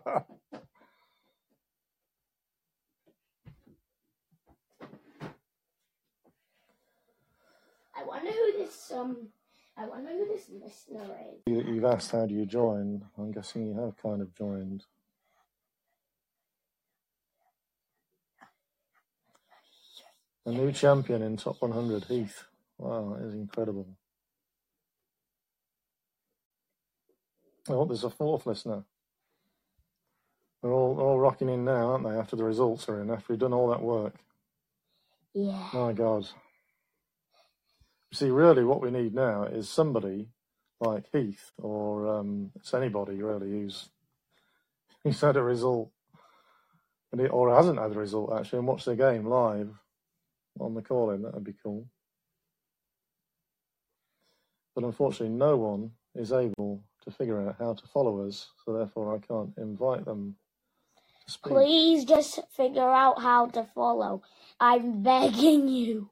wonder 8.05 8.31
who 8.31 8.51
this 8.57 8.91
um. 8.93 9.29
I 9.77 9.87
wonder 9.87 10.11
who 10.11 10.27
this 10.27 10.49
listener 10.49 11.17
is. 11.33 11.41
you, 11.47 11.61
you've 11.61 11.85
asked 11.85 12.11
how 12.11 12.25
do 12.25 12.33
you 12.33 12.45
join. 12.45 13.03
I'm 13.17 13.31
guessing 13.31 13.67
you 13.67 13.79
have 13.81 13.97
kind 13.97 14.21
of 14.21 14.33
joined. 14.35 14.83
A 20.45 20.51
new 20.51 20.71
champion 20.71 21.21
in 21.23 21.37
top 21.37 21.61
100, 21.61 22.05
Heath. 22.05 22.43
Wow, 22.77 23.17
that 23.17 23.27
is 23.27 23.33
incredible. 23.33 23.87
Oh, 27.67 27.85
there's 27.85 28.03
a 28.03 28.09
fourth 28.09 28.45
listener. 28.45 28.83
They're 30.61 30.71
all, 30.71 30.95
they're 30.95 31.05
all 31.05 31.19
rocking 31.19 31.49
in 31.49 31.65
now, 31.65 31.91
aren't 31.91 32.05
they, 32.05 32.11
after 32.11 32.35
the 32.35 32.43
results 32.43 32.87
are 32.89 33.01
in, 33.01 33.11
after 33.11 33.33
we've 33.33 33.39
done 33.39 33.53
all 33.53 33.69
that 33.69 33.81
work. 33.81 34.15
Yeah. 35.33 35.67
My 35.73 35.93
God. 35.93 36.27
See, 38.15 38.29
really, 38.29 38.63
what 38.63 38.81
we 38.81 38.91
need 38.91 39.13
now 39.13 39.43
is 39.43 39.67
somebody 39.67 40.29
like 40.79 41.03
Heath, 41.11 41.51
or 41.57 42.07
um, 42.07 42.49
it's 42.55 42.73
anybody 42.73 43.21
really 43.21 43.51
who's 43.51 43.89
who's 45.03 45.19
had 45.19 45.35
a 45.35 45.43
result, 45.43 45.91
and 47.11 47.19
it, 47.19 47.27
or 47.27 47.53
hasn't 47.53 47.77
had 47.77 47.91
a 47.91 47.99
result 47.99 48.31
actually, 48.33 48.59
and 48.59 48.67
watch 48.69 48.85
the 48.85 48.95
game 48.95 49.27
live 49.27 49.69
on 50.61 50.75
the 50.75 50.81
call-in. 50.81 51.23
That 51.23 51.33
would 51.33 51.43
be 51.43 51.57
cool. 51.61 51.87
But 54.75 54.85
unfortunately, 54.85 55.35
no 55.35 55.57
one 55.57 55.91
is 56.15 56.31
able 56.31 56.85
to 57.03 57.11
figure 57.11 57.45
out 57.45 57.57
how 57.59 57.73
to 57.73 57.87
follow 57.87 58.25
us, 58.25 58.47
so 58.63 58.71
therefore 58.71 59.13
I 59.13 59.27
can't 59.27 59.51
invite 59.57 60.05
them. 60.05 60.37
Please 61.43 62.05
just 62.05 62.39
figure 62.55 62.89
out 62.89 63.21
how 63.21 63.47
to 63.47 63.65
follow. 63.75 64.21
I'm 64.57 65.03
begging 65.03 65.67
you. 65.67 66.11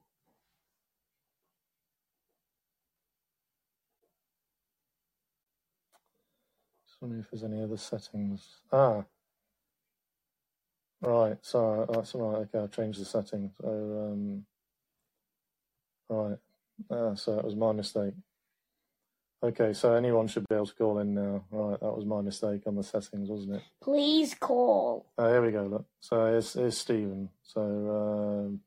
Wondering 7.04 7.24
if 7.24 7.32
there's 7.32 7.44
any 7.44 7.62
other 7.62 7.76
settings. 7.76 8.48
Ah, 8.72 9.04
right. 11.02 11.38
Sorry, 11.42 11.86
that's 11.92 12.16
all 12.16 12.32
right. 12.32 12.38
Okay, 12.44 12.60
I've 12.60 12.72
changed 12.72 13.02
the 13.02 13.06
settings. 13.06 13.52
So, 13.62 13.68
um, 13.68 14.46
right. 16.10 16.38
Ah, 16.90 17.14
so 17.16 17.38
it 17.40 17.44
was 17.44 17.58
my 17.58 17.74
mistake. 17.74 18.14
Okay, 19.44 19.74
so 19.74 19.96
anyone 19.96 20.28
should 20.28 20.48
be 20.48 20.56
able 20.56 20.68
to 20.68 20.76
call 20.76 21.00
in 21.00 21.14
now. 21.14 21.44
Right, 21.52 21.78
that 21.82 21.94
was 21.94 22.06
my 22.06 22.22
mistake 22.22 22.62
on 22.68 22.76
the 22.78 22.84
settings, 22.84 23.30
wasn't 23.30 23.58
it? 23.58 23.64
Please 23.82 24.34
call. 24.34 25.06
Oh, 25.18 25.30
here 25.30 25.46
we 25.46 25.52
go. 25.52 25.64
Look. 25.64 25.86
So 26.00 26.28
here's, 26.28 26.54
here's 26.54 26.78
Stephen. 26.78 27.30
So 27.44 27.62
um, 27.62 28.62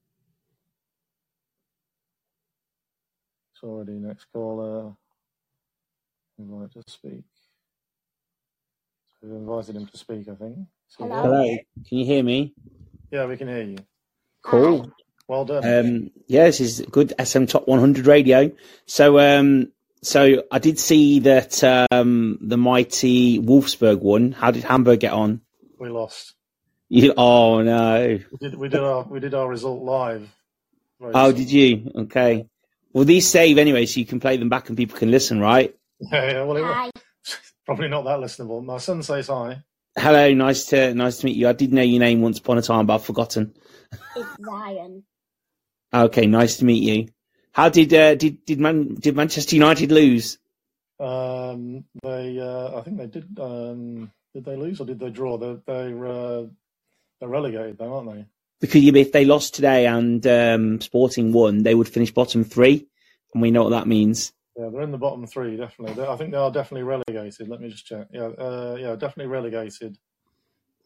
it's 3.55 3.65
already 3.65 3.93
next 3.95 4.27
caller. 4.33 4.93
Invite 6.39 6.73
to 6.73 6.83
speak. 6.87 7.25
So 9.27 9.33
we've 9.33 9.41
invited 9.41 9.75
him 9.75 9.87
to 9.87 9.97
speak, 9.97 10.29
I 10.29 10.35
think. 10.37 10.59
Is 10.89 10.97
he 10.99 11.05
Hello? 11.05 11.23
Hello, 11.23 11.57
can 11.89 11.99
you 11.99 12.05
hear 12.05 12.23
me? 12.23 12.55
Yeah, 13.11 13.27
we 13.27 13.37
can 13.37 13.49
hear 13.49 13.63
you. 13.63 13.79
Cool. 14.43 14.93
Well 15.27 15.45
done. 15.45 15.65
Um, 15.67 16.11
yeah, 16.29 16.45
this 16.45 16.61
is 16.61 16.85
good 16.93 17.13
SM 17.21 17.47
Top 17.47 17.67
100 17.67 18.07
radio. 18.07 18.53
So, 18.87 19.19
um, 19.19 19.73
so 20.01 20.45
I 20.53 20.61
did 20.61 20.79
see 20.79 21.19
that 21.21 21.65
um, 21.91 22.39
the 22.41 22.57
mighty 22.57 23.41
Wolfsburg 23.41 23.99
won. 23.99 24.31
How 24.31 24.53
did 24.53 24.63
Hamburg 24.63 25.01
get 25.01 25.13
on? 25.13 25.41
we 25.81 25.89
lost. 25.89 26.35
You, 26.89 27.13
oh 27.17 27.63
no! 27.63 28.21
We 28.31 28.39
did. 28.39 28.55
We 28.55 28.69
did 28.69 28.81
our. 28.81 29.03
We 29.03 29.19
did 29.19 29.35
our 29.35 29.49
result 29.49 29.83
live. 29.83 30.33
Very 31.01 31.13
Oh, 31.17 31.31
soon. 31.31 31.37
did 31.39 31.51
you? 31.51 31.91
Okay. 32.03 32.47
Well, 32.93 33.05
these 33.05 33.29
save 33.29 33.59
anyway, 33.59 33.87
so 33.87 33.99
you 33.99 34.07
can 34.07 34.21
play 34.21 34.37
them 34.37 34.49
back 34.49 34.69
and 34.69 34.79
people 34.79 34.97
can 34.97 35.11
listen, 35.11 35.41
right? 35.41 35.75
Yeah, 35.99 36.31
yeah. 36.31 36.43
Well, 36.45 36.57
it, 36.59 36.63
Hi. 36.65 36.91
Probably 37.67 37.89
not 37.89 38.05
that 38.05 38.19
listenable. 38.19 38.65
My 38.65 38.79
son 38.79 39.03
says 39.03 39.29
hi. 39.29 39.63
Hello, 39.99 40.33
nice 40.35 40.67
to 40.67 40.95
nice 40.95 41.19
to 41.19 41.27
meet 41.27 41.37
you. 41.37 41.49
I 41.49 41.53
did 41.53 41.73
know 41.73 41.83
your 41.83 42.01
name 42.01 42.21
once 42.21 42.39
upon 42.39 42.59
a 42.59 42.63
time, 42.63 42.87
but 42.87 42.95
I've 42.97 43.05
forgotten. 43.05 43.55
It's 44.15 44.29
Ryan. 44.39 45.03
Okay, 45.93 46.27
nice 46.27 46.59
to 46.59 46.65
meet 46.65 46.83
you. 46.83 47.09
How 47.53 47.69
did 47.69 47.93
uh, 47.93 48.15
did 48.15 48.45
did 48.45 48.61
Man 48.61 48.95
did 48.95 49.17
Manchester 49.17 49.57
United 49.57 49.93
lose? 49.93 50.39
Um, 51.01 51.85
they. 52.03 52.39
Uh, 52.39 52.79
I 52.79 52.83
think 52.83 52.99
they 52.99 53.07
did. 53.07 53.39
Um, 53.39 54.13
did 54.35 54.45
they 54.45 54.57
lose 54.57 54.81
or 54.81 54.87
did 54.87 54.99
they 54.99 55.11
draw? 55.11 55.37
They. 55.39 55.57
They're. 55.67 56.07
Uh, 56.07 56.45
they're 57.21 57.29
relegated, 57.29 57.79
though, 57.79 57.95
aren't 57.95 58.13
they? 58.13 58.27
Because 58.61 58.85
if 58.85 59.13
they 59.13 59.25
lost 59.25 59.55
today 59.55 59.87
and 59.87 60.27
um, 60.27 60.81
Sporting 60.81 61.33
won, 61.33 61.63
they 61.63 61.75
would 61.75 61.89
finish 61.89 62.11
bottom 62.11 62.45
three, 62.45 62.87
and 63.33 63.43
we 63.43 63.51
know 63.51 63.65
what 63.65 63.71
that 63.71 63.87
means. 63.87 64.33
Yeah, 64.59 64.71
they're 64.71 64.83
in 64.83 64.91
the 64.91 64.99
bottom 64.99 65.27
three, 65.27 65.57
definitely. 65.57 65.95
They, 65.95 66.09
I 66.09 66.17
think 66.17 66.31
they 66.31 66.39
are 66.39 66.51
definitely 66.51 66.85
relegated. 66.85 67.49
Let 67.49 67.61
me 67.61 67.69
just 67.69 67.85
check. 67.85 68.07
Yeah, 68.13 68.29
uh, 68.29 68.77
yeah, 68.81 68.97
definitely 68.97 69.27
relegated. 69.27 69.99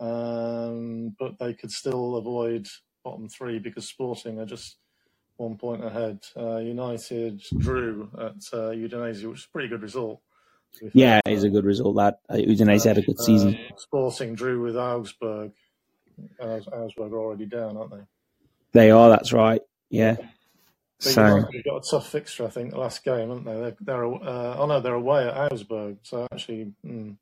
Um, 0.01 1.15
but 1.19 1.39
they 1.39 1.55
could 1.55 1.71
still 1.71 2.17
avoid 2.17 2.67
bottom 3.05 3.29
three 3.29 3.59
because 3.59 3.87
Sporting 3.87 4.41
are 4.41 4.47
just 4.47 4.77
one 5.37 5.57
point 5.57 5.85
ahead. 5.85 6.19
Uh, 6.37 6.57
United 6.59 7.43
drew 7.59 8.11
at 8.19 8.43
uh, 8.53 8.71
Udinese, 8.73 9.25
which 9.29 9.41
is 9.41 9.47
a 9.47 9.53
pretty 9.53 9.69
good 9.69 9.83
result. 9.83 10.21
to 10.75 10.85
be 10.87 10.91
fair. 10.91 11.01
Yeah, 11.01 11.21
it's 11.27 11.45
a 11.45 11.51
good 11.51 11.65
result. 11.65 11.97
That 11.97 12.19
uh, 12.29 12.35
Udinese 12.35 12.85
had 12.85 12.99
a 12.99 13.03
good 13.03 13.21
season. 13.21 13.55
Um, 13.55 13.77
Sporting 13.77 14.35
drew 14.35 14.63
with 14.63 14.77
Augsburg. 14.77 15.53
Augsburg 16.41 17.13
are 17.13 17.19
already 17.19 17.47
down, 17.47 17.77
aren't 17.77 17.93
they? 17.93 18.05
They 18.73 18.91
are. 18.91 19.09
That's 19.09 19.33
right. 19.33 19.61
Yeah. 19.91 20.17
But 21.03 21.13
So 21.13 21.27
United 21.27 21.65
got 21.65 21.77
a 21.77 21.91
tough 21.91 22.09
fixture, 22.11 22.45
I 22.45 22.51
think, 22.51 22.73
the 22.73 22.79
last 22.79 23.03
game, 23.03 23.31
haven't 23.31 23.45
they? 23.45 23.55
They're, 23.55 23.77
they're 23.81 24.05
uh, 24.05 24.57
oh 24.59 24.67
no, 24.67 24.81
they're 24.81 24.95
away 24.95 25.27
at 25.27 25.35
Augsburg, 25.35 25.97
so 26.03 26.29
actually, 26.31 26.73
hmm, 26.85 27.13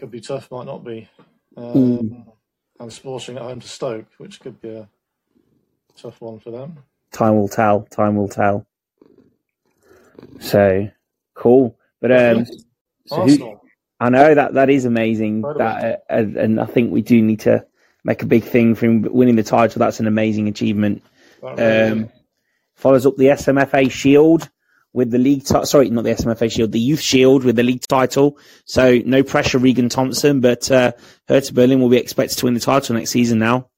could 0.00 0.10
be 0.10 0.20
tough, 0.20 0.50
might 0.50 0.66
not 0.66 0.84
be. 0.84 1.08
Um, 1.56 1.64
mm, 1.72 2.26
and 2.80 2.92
Sporting 2.92 3.36
at 3.36 3.42
home 3.42 3.60
to 3.60 3.68
Stoke, 3.68 4.06
which 4.18 4.40
could 4.40 4.60
be 4.60 4.70
a 4.70 4.88
tough 5.96 6.20
one 6.20 6.40
for 6.40 6.50
them. 6.50 6.78
time 7.12 7.36
will 7.36 7.48
tell. 7.48 7.82
Time 7.82 8.16
will 8.16 8.28
tell. 8.28 8.66
So 10.40 10.90
cool. 11.34 11.76
But 12.00 12.12
um, 12.12 12.46
so 13.06 13.26
who, 13.26 13.60
I 14.00 14.08
know 14.08 14.34
that 14.34 14.54
that 14.54 14.70
is 14.70 14.86
amazing. 14.86 15.42
That 15.42 15.84
uh, 15.84 15.96
and 16.08 16.36
and 16.36 16.60
I 16.60 16.66
think 16.66 16.90
we 16.90 17.02
do 17.02 17.22
need 17.22 17.40
to 17.40 17.64
make 18.02 18.22
a 18.22 18.26
big 18.26 18.42
thing 18.42 18.74
for 18.74 18.86
him 18.86 19.02
winning 19.02 19.36
the 19.36 19.44
title. 19.44 19.78
That's 19.78 20.00
an 20.00 20.06
amazing 20.06 20.48
achievement. 20.48 21.04
That 21.42 21.58
really 21.58 22.02
Um, 22.02 22.10
follows 22.80 23.06
up 23.06 23.16
the 23.16 23.26
SMFA 23.26 23.90
Shield 23.90 24.48
with 24.92 25.10
the 25.10 25.18
league. 25.18 25.44
Ti- 25.44 25.64
sorry, 25.66 25.90
not 25.90 26.04
the 26.04 26.10
SMFA 26.10 26.50
Shield, 26.50 26.72
the 26.72 26.80
Youth 26.80 27.00
Shield 27.00 27.44
with 27.44 27.56
the 27.56 27.62
league 27.62 27.82
title. 27.82 28.38
So 28.64 28.98
no 29.04 29.22
pressure, 29.22 29.58
Regan 29.58 29.88
Thompson, 29.88 30.40
but 30.40 30.70
uh, 30.70 30.92
Hertha 31.28 31.52
Berlin 31.52 31.80
will 31.80 31.90
be 31.90 31.98
expected 31.98 32.38
to 32.38 32.46
win 32.46 32.54
the 32.54 32.60
title 32.60 32.96
next 32.96 33.10
season 33.10 33.38
now. 33.38 33.68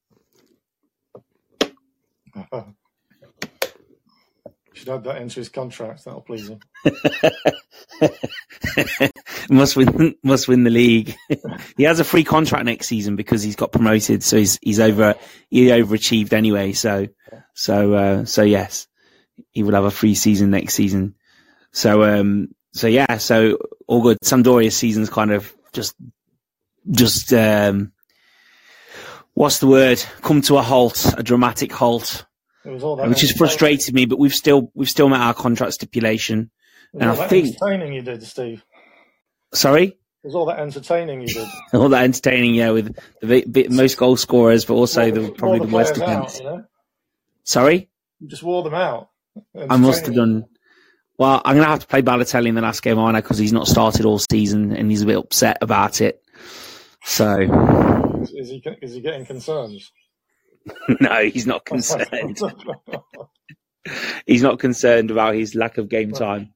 should 4.82 4.92
add 4.92 5.04
that 5.04 5.22
into 5.22 5.36
his 5.36 5.48
contract. 5.48 6.04
That'll 6.04 6.22
please 6.22 6.48
him. 6.48 6.58
must 9.50 9.76
win, 9.76 10.16
must 10.24 10.48
win 10.48 10.64
the 10.64 10.70
league. 10.70 11.14
he 11.76 11.84
has 11.84 12.00
a 12.00 12.04
free 12.04 12.24
contract 12.24 12.64
next 12.64 12.88
season 12.88 13.14
because 13.14 13.42
he's 13.44 13.54
got 13.54 13.70
promoted, 13.70 14.24
so 14.24 14.36
he's 14.36 14.58
he's 14.60 14.80
over 14.80 15.14
he 15.50 15.66
overachieved 15.66 16.32
anyway. 16.32 16.72
So 16.72 17.06
so 17.54 17.94
uh, 17.94 18.24
so 18.24 18.42
yes, 18.42 18.88
he 19.50 19.62
will 19.62 19.74
have 19.74 19.85
a 19.85 19.90
free 19.90 20.14
season 20.14 20.50
next 20.50 20.74
season. 20.74 21.14
So 21.72 22.02
um 22.02 22.55
so 22.72 22.87
yeah, 22.87 23.18
so 23.18 23.59
all 23.87 24.02
good. 24.02 24.18
Sampdoria's 24.22 24.76
season's 24.76 25.11
kind 25.11 25.31
of 25.33 25.52
just 25.72 25.94
just 26.90 27.33
um 27.33 27.92
what's 29.35 29.59
the 29.59 29.66
word? 29.66 30.02
Come 30.22 30.42
to 30.42 30.57
a 30.59 30.62
halt, 30.62 31.14
a 31.16 31.22
dramatic 31.22 31.72
halt, 31.72 32.26
It 32.64 32.70
was 32.70 32.85
all 32.85 32.96
that 32.96 33.09
which 33.09 33.22
has 33.22 33.33
frustrated 33.33 33.94
me. 33.94 34.07
But 34.07 34.18
we've 34.18 34.35
still 34.35 34.70
we've 34.74 34.90
still 34.90 35.09
met 35.09 35.20
our 35.20 35.35
contract 35.35 35.74
stipulation. 35.74 36.50
And 36.94 37.05
all 37.05 37.12
I 37.12 37.14
that 37.16 37.31
think 37.31 37.46
entertaining 37.48 37.94
you 37.94 38.02
did, 38.02 38.22
Steve. 38.22 38.64
sorry. 39.55 39.85
It 40.24 40.28
was 40.28 40.35
all 40.37 40.46
that 40.46 40.61
entertaining 40.61 41.22
you 41.22 41.26
did. 41.26 41.48
all 41.74 41.88
that 41.88 42.05
entertaining, 42.05 42.55
yeah, 42.55 42.70
with 42.70 42.96
the 43.22 43.66
most 43.70 43.96
goal 43.96 44.16
scorers, 44.16 44.64
but 44.64 44.74
also 44.74 45.11
the 45.11 45.20
the, 45.20 45.33
probably 45.33 45.59
the 45.59 45.66
the 45.66 45.72
most 45.72 45.94
defense. 45.94 46.38
you 46.38 46.44
know. 46.44 46.64
Sorry, 47.44 47.90
You 48.20 48.28
just 48.28 48.44
wore 48.44 48.62
them 48.62 48.74
out. 48.74 49.09
I 49.68 49.77
must 49.77 50.07
have 50.07 50.14
done. 50.14 50.45
Well, 51.18 51.40
I'm 51.45 51.57
going 51.57 51.64
to 51.64 51.71
have 51.71 51.81
to 51.81 51.87
play 51.87 52.03
Balotelli 52.03 52.49
in 52.49 52.55
the 52.55 52.62
last 52.62 52.83
game, 52.83 52.99
aren't 52.99 53.16
I? 53.16 53.21
Because 53.21 53.38
he's 53.38 53.53
not 53.53 53.68
started 53.68 54.05
all 54.05 54.18
season 54.18 54.73
and 54.73 54.90
he's 54.90 55.03
a 55.03 55.07
bit 55.07 55.18
upset 55.18 55.59
about 55.61 56.01
it. 56.01 56.23
So. 57.05 57.40
Is 58.23 58.49
he, 58.51 58.62
is 58.81 58.95
he 58.95 59.01
getting 59.01 59.27
concerns? 59.27 59.92
no, 61.01 61.25
he's 61.25 61.47
not 61.47 61.64
concerned. 61.64 62.40
he's 64.27 64.42
not 64.42 64.59
concerned 64.59 65.11
about 65.11 65.35
his 65.35 65.55
lack 65.55 65.79
of 65.79 65.88
game 65.88 66.12
time. 66.12 66.55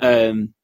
Um, 0.00 0.54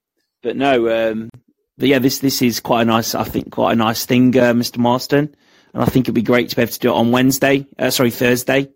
but 0.43 0.57
no, 0.57 1.11
um, 1.11 1.31
but 1.79 1.89
yeah, 1.89 1.99
this 1.99 2.19
this 2.19 2.43
is 2.43 2.61
quite 2.61 2.83
a 2.83 2.85
nice, 2.85 3.15
I 3.15 3.25
think, 3.25 3.51
quite 3.51 3.73
a 3.73 3.77
nice 3.77 4.05
thing, 4.05 4.37
uh, 4.37 4.53
Mr. 4.53 4.79
Marston, 4.79 5.35
and 5.73 5.83
I 5.83 5.87
think 5.87 6.05
it'd 6.05 6.15
be 6.15 6.23
great 6.23 6.51
to 6.51 6.57
be 6.57 6.63
able 6.63 6.73
to 6.73 6.79
do 6.79 6.91
it 6.91 6.97
on 6.97 7.13
Wednesday, 7.13 7.67
uh, 7.79 7.91
sorry, 7.91 8.11
Thursday, 8.11 8.69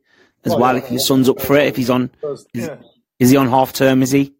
as 0.44 0.50
well. 0.50 0.60
well 0.60 0.76
if 0.76 0.90
your 0.90 1.00
son's 1.00 1.28
up 1.28 1.40
for 1.40 1.56
it, 1.56 1.66
if 1.66 1.76
he's 1.76 1.90
on, 1.90 2.10
is, 2.52 2.70
is 3.18 3.30
he 3.30 3.36
on 3.36 3.48
half 3.48 3.72
term? 3.72 4.02
Is 4.02 4.10
he? 4.10 4.34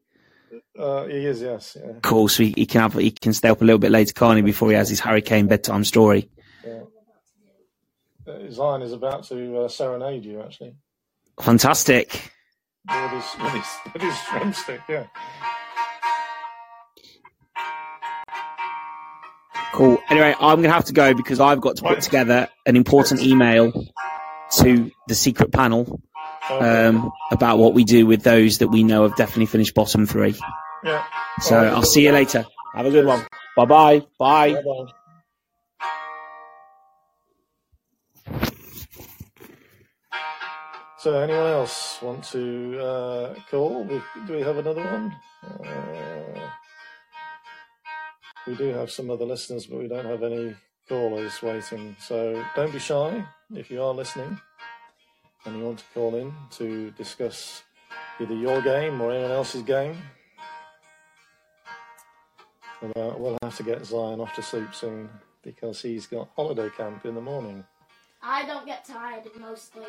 Uh, 0.79 1.07
he 1.07 1.25
is, 1.25 1.41
yes. 1.41 1.77
Yeah. 1.81 1.93
Cool. 2.03 2.29
So 2.29 2.43
he, 2.43 2.55
he, 2.57 2.67
can 2.67 2.81
have, 2.81 2.95
he 2.95 3.11
can 3.11 3.33
stay 3.33 3.49
up 3.49 3.63
a 3.63 3.65
little 3.65 3.79
bit 3.79 3.91
later, 3.93 4.13
can't 4.13 4.37
he, 4.37 4.43
before 4.43 4.71
he 4.71 4.77
has 4.77 4.89
his 4.89 5.01
Hurricane 5.01 5.47
bedtime 5.47 5.85
story. 5.85 6.29
Yeah. 6.67 6.83
Uh, 8.27 8.51
Zion 8.51 8.83
is 8.83 8.93
about 8.93 9.25
to 9.25 9.59
uh, 9.59 9.69
serenade 9.69 10.25
you, 10.25 10.41
actually. 10.43 10.75
Fantastic. 11.41 12.33
With 12.89 13.11
his, 13.13 13.43
with 13.43 13.53
his, 13.53 13.67
with 13.93 14.03
his 14.03 14.15
drumstick, 14.31 14.81
yeah. 14.89 15.07
Cool. 19.73 19.99
Anyway, 20.09 20.35
I'm 20.39 20.59
going 20.59 20.69
to 20.69 20.73
have 20.73 20.85
to 20.85 20.93
go 20.93 21.15
because 21.15 21.41
I've 21.41 21.61
got 21.61 21.77
to 21.77 21.83
put 21.83 22.01
together 22.01 22.49
an 22.67 22.77
important 22.77 23.21
email 23.23 23.73
to 24.59 24.91
the 25.09 25.15
secret 25.15 25.53
panel 25.53 26.01
um, 26.51 27.11
about 27.31 27.59
what 27.59 27.75
we 27.75 27.85
do 27.85 28.07
with 28.07 28.23
those 28.23 28.59
that 28.59 28.69
we 28.69 28.83
know 28.83 29.03
have 29.03 29.17
definitely 29.17 29.47
finished 29.47 29.75
bottom 29.75 30.07
three. 30.07 30.35
Yeah. 30.85 31.05
So 31.41 31.57
I'll 31.57 31.83
see 31.83 32.05
you 32.05 32.13
later. 32.13 32.45
Have 32.75 32.87
a 32.87 32.91
good 32.91 33.07
one. 33.07 33.25
Bye-bye. 33.57 34.03
Bye. 34.19 34.55
Bye-bye. 34.55 34.93
So, 40.99 41.21
anyone 41.21 41.51
else 41.51 42.01
want 42.01 42.25
to 42.33 42.81
uh, 42.81 43.35
call? 43.51 43.85
Do 43.85 44.33
we 44.33 44.41
have 44.41 44.57
another 44.57 44.83
one? 44.83 45.15
Uh, 45.45 46.49
we 48.47 48.55
do 48.55 48.69
have 48.69 48.91
some 48.91 49.11
other 49.11 49.27
listeners, 49.27 49.67
but 49.67 49.81
we 49.81 49.89
don't 49.89 50.07
have 50.07 50.23
any 50.23 50.55
callers 50.89 51.43
waiting. 51.43 51.97
So 51.99 52.45
don't 52.55 52.73
be 52.73 52.79
shy 52.79 53.25
if 53.55 53.71
you 53.71 53.83
are 53.83 53.95
listening 53.95 54.41
and 55.45 55.59
you 55.59 55.65
want 55.65 55.79
to 55.79 55.85
call 55.93 56.15
in 56.17 56.33
to 56.53 56.91
discuss 56.93 57.63
either 58.21 58.35
your 58.35 58.61
game 58.63 59.01
or 59.01 59.13
anyone 59.13 59.31
else's 59.31 59.63
game. 59.63 59.97
But, 62.81 62.97
uh, 62.97 63.15
we'll 63.17 63.39
have 63.43 63.57
to 63.57 63.63
get 63.63 63.85
Zion 63.85 64.21
off 64.21 64.35
to 64.35 64.43
sleep 64.43 64.75
soon 64.75 65.09
because 65.43 65.81
he's 65.81 66.07
got 66.07 66.29
holiday 66.37 66.71
camp 66.77 67.05
in 67.05 67.15
the 67.15 67.21
morning. 67.21 67.65
I 68.23 68.45
don't 68.47 68.67
get 68.67 68.85
tired 68.85 69.25
mostly. 69.39 69.85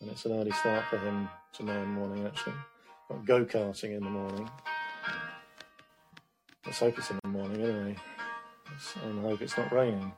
And 0.00 0.10
it's 0.10 0.24
an 0.24 0.32
early 0.32 0.50
start 0.52 0.84
for 0.86 0.98
him 0.98 1.28
tomorrow 1.52 1.86
morning, 1.86 2.26
actually. 2.26 2.54
Got 3.08 3.24
go 3.24 3.44
karting 3.44 3.96
in 3.96 4.04
the 4.04 4.10
morning. 4.10 4.50
Let's 6.66 6.78
hope 6.78 6.96
it's 6.98 7.10
in 7.10 7.18
the 7.22 7.28
morning 7.28 7.60
anyway. 7.62 7.96
And 9.04 9.20
hope 9.20 9.42
it's 9.42 9.56
not 9.56 9.72
raining. 9.72 10.12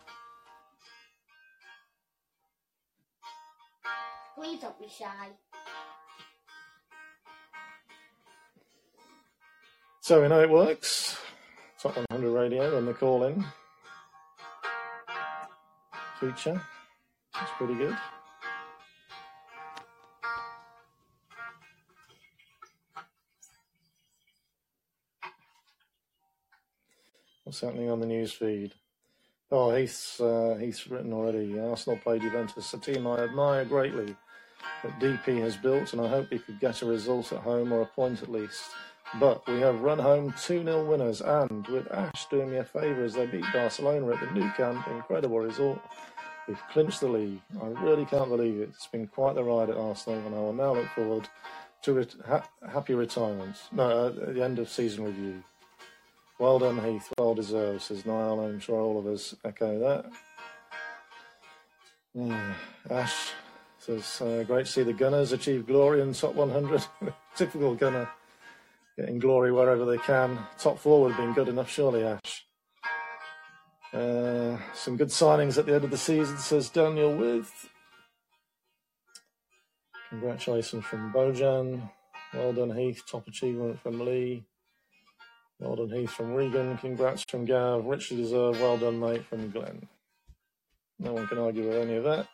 Please 4.37 4.61
don't 4.61 4.79
be 4.81 4.89
shy. 4.89 5.29
So 10.01 10.21
we 10.21 10.29
know 10.29 10.43
it 10.43 10.51
works. 10.51 11.17
Top 11.81 11.97
100 11.97 12.31
radio 12.31 12.79
and 12.79 12.87
the 12.87 12.95
call 12.95 13.25
in 13.25 13.45
feature. 16.21 16.61
It's 17.41 17.51
pretty 17.59 17.75
good. 17.75 17.97
Happening 27.61 27.91
on 27.91 28.01
the 28.01 28.07
news 28.07 28.33
feed? 28.33 28.75
Oh, 29.51 29.71
Heath's, 29.71 30.21
uh, 30.21 30.57
Heath's 30.61 30.89
written 30.89 31.13
already. 31.13 31.59
Arsenal 31.59 31.99
played 31.99 32.23
Juventus, 32.23 32.73
a 32.75 32.79
team 32.79 33.07
I 33.07 33.21
admire 33.21 33.65
greatly 33.65 34.17
that 34.83 34.99
DP 35.01 35.41
has 35.41 35.57
built, 35.57 35.93
and 35.93 36.03
I 36.03 36.09
hope 36.09 36.31
we 36.31 36.39
could 36.39 36.61
get 36.61 36.83
a 36.83 36.87
result 36.87 37.33
at 37.33 37.41
home 37.41 37.73
or 37.73 37.83
a 37.83 37.87
point 37.87 38.23
at 38.23 38.31
least. 38.31 38.63
But 39.21 39.47
we 39.47 39.61
have 39.61 39.83
run 39.83 39.99
home 39.99 40.35
2 40.43 40.65
0 40.65 40.85
winners, 40.87 41.21
and 41.21 41.67
with 41.69 41.91
Ash 41.93 42.27
doing 42.27 42.51
me 42.51 42.57
a 42.57 42.65
favour 42.65 43.05
as 43.05 43.15
they 43.15 43.27
beat 43.27 43.45
Barcelona 43.53 44.13
at 44.13 44.21
the 44.21 44.27
Nou 44.39 44.51
Camp, 44.53 44.87
incredible 44.89 45.39
result. 45.41 45.79
We've 46.49 46.61
clinched 46.73 47.01
the 47.01 47.09
league. 47.09 47.41
I 47.63 47.69
really 47.69 48.05
can't 48.07 48.29
believe 48.29 48.61
it. 48.61 48.71
It's 48.71 48.87
been 48.89 49.07
quite 49.07 49.35
the 49.35 49.45
ride 49.45 49.71
at 49.71 49.77
Arsenal, 49.77 50.27
and 50.27 50.35
I 50.35 50.39
will 50.39 50.53
now 50.53 50.75
look 50.75 50.89
forward 50.95 51.29
to 51.83 51.93
re- 51.93 52.07
ha- 52.27 52.49
happy 52.71 52.95
retirement. 52.95 53.57
No, 53.73 53.85
uh, 53.89 54.33
the 54.33 54.43
end 54.43 54.59
of 54.59 54.69
season 54.69 55.05
review. 55.05 55.43
Well 56.39 56.59
done, 56.59 56.83
Heath. 56.85 57.13
Well 57.17 57.35
deserved, 57.35 57.83
says 57.83 58.05
Niall. 58.05 58.41
I'm 58.41 58.61
sure 58.61 58.81
all 58.81 58.99
of 58.99 59.07
us 59.07 59.35
echo 59.45 59.79
that. 59.79 60.11
Yeah. 62.15 62.55
Ash 62.91 63.33
says, 63.79 64.21
uh, 64.21 64.45
great 64.47 64.67
to 64.67 64.73
see 64.73 64.83
the 64.83 64.93
Gunners 64.93 65.33
achieve 65.33 65.67
glory 65.67 66.01
in 66.01 66.13
top 66.13 66.35
100. 66.35 66.85
Typical 67.37 67.75
Gunner 67.75 68.09
getting 68.97 69.19
glory 69.19 69.53
wherever 69.53 69.85
they 69.85 69.99
can. 69.99 70.39
Top 70.59 70.79
four 70.79 71.03
would 71.03 71.13
have 71.13 71.21
been 71.21 71.35
good 71.35 71.49
enough, 71.49 71.71
surely, 71.71 72.05
Ash. 72.05 72.47
Uh, 73.93 74.57
some 74.73 74.97
good 74.97 75.09
signings 75.09 75.59
at 75.59 75.67
the 75.67 75.75
end 75.75 75.85
of 75.85 75.91
the 75.91 75.99
season, 75.99 76.37
says 76.39 76.69
Daniel 76.69 77.15
With. 77.15 77.51
Congratulations 80.11 80.85
from 80.85 81.13
Bojan. 81.13 81.91
Well 82.33 82.53
done, 82.53 82.77
Heath. 82.77 83.03
Top 83.07 83.29
achievement 83.29 83.81
from 83.81 84.01
Lee. 84.01 84.45
Well 85.61 85.77
done, 85.77 85.91
Heath 85.91 86.11
from 86.11 86.35
Regan. 86.35 86.77
Congrats 86.79 87.25
from 87.29 87.45
Gav. 87.45 87.85
Richard 87.87 88.17
deserve. 88.17 88.61
Well 88.61 88.77
done, 88.77 88.99
mate, 88.99 89.25
from 89.25 89.51
Glenn. 89.51 89.89
No 90.99 91.13
one 91.13 91.27
can 91.27 91.39
argue 91.39 91.69
with 91.69 91.77
any 91.77 91.97
of 91.97 92.05
that. 92.05 92.29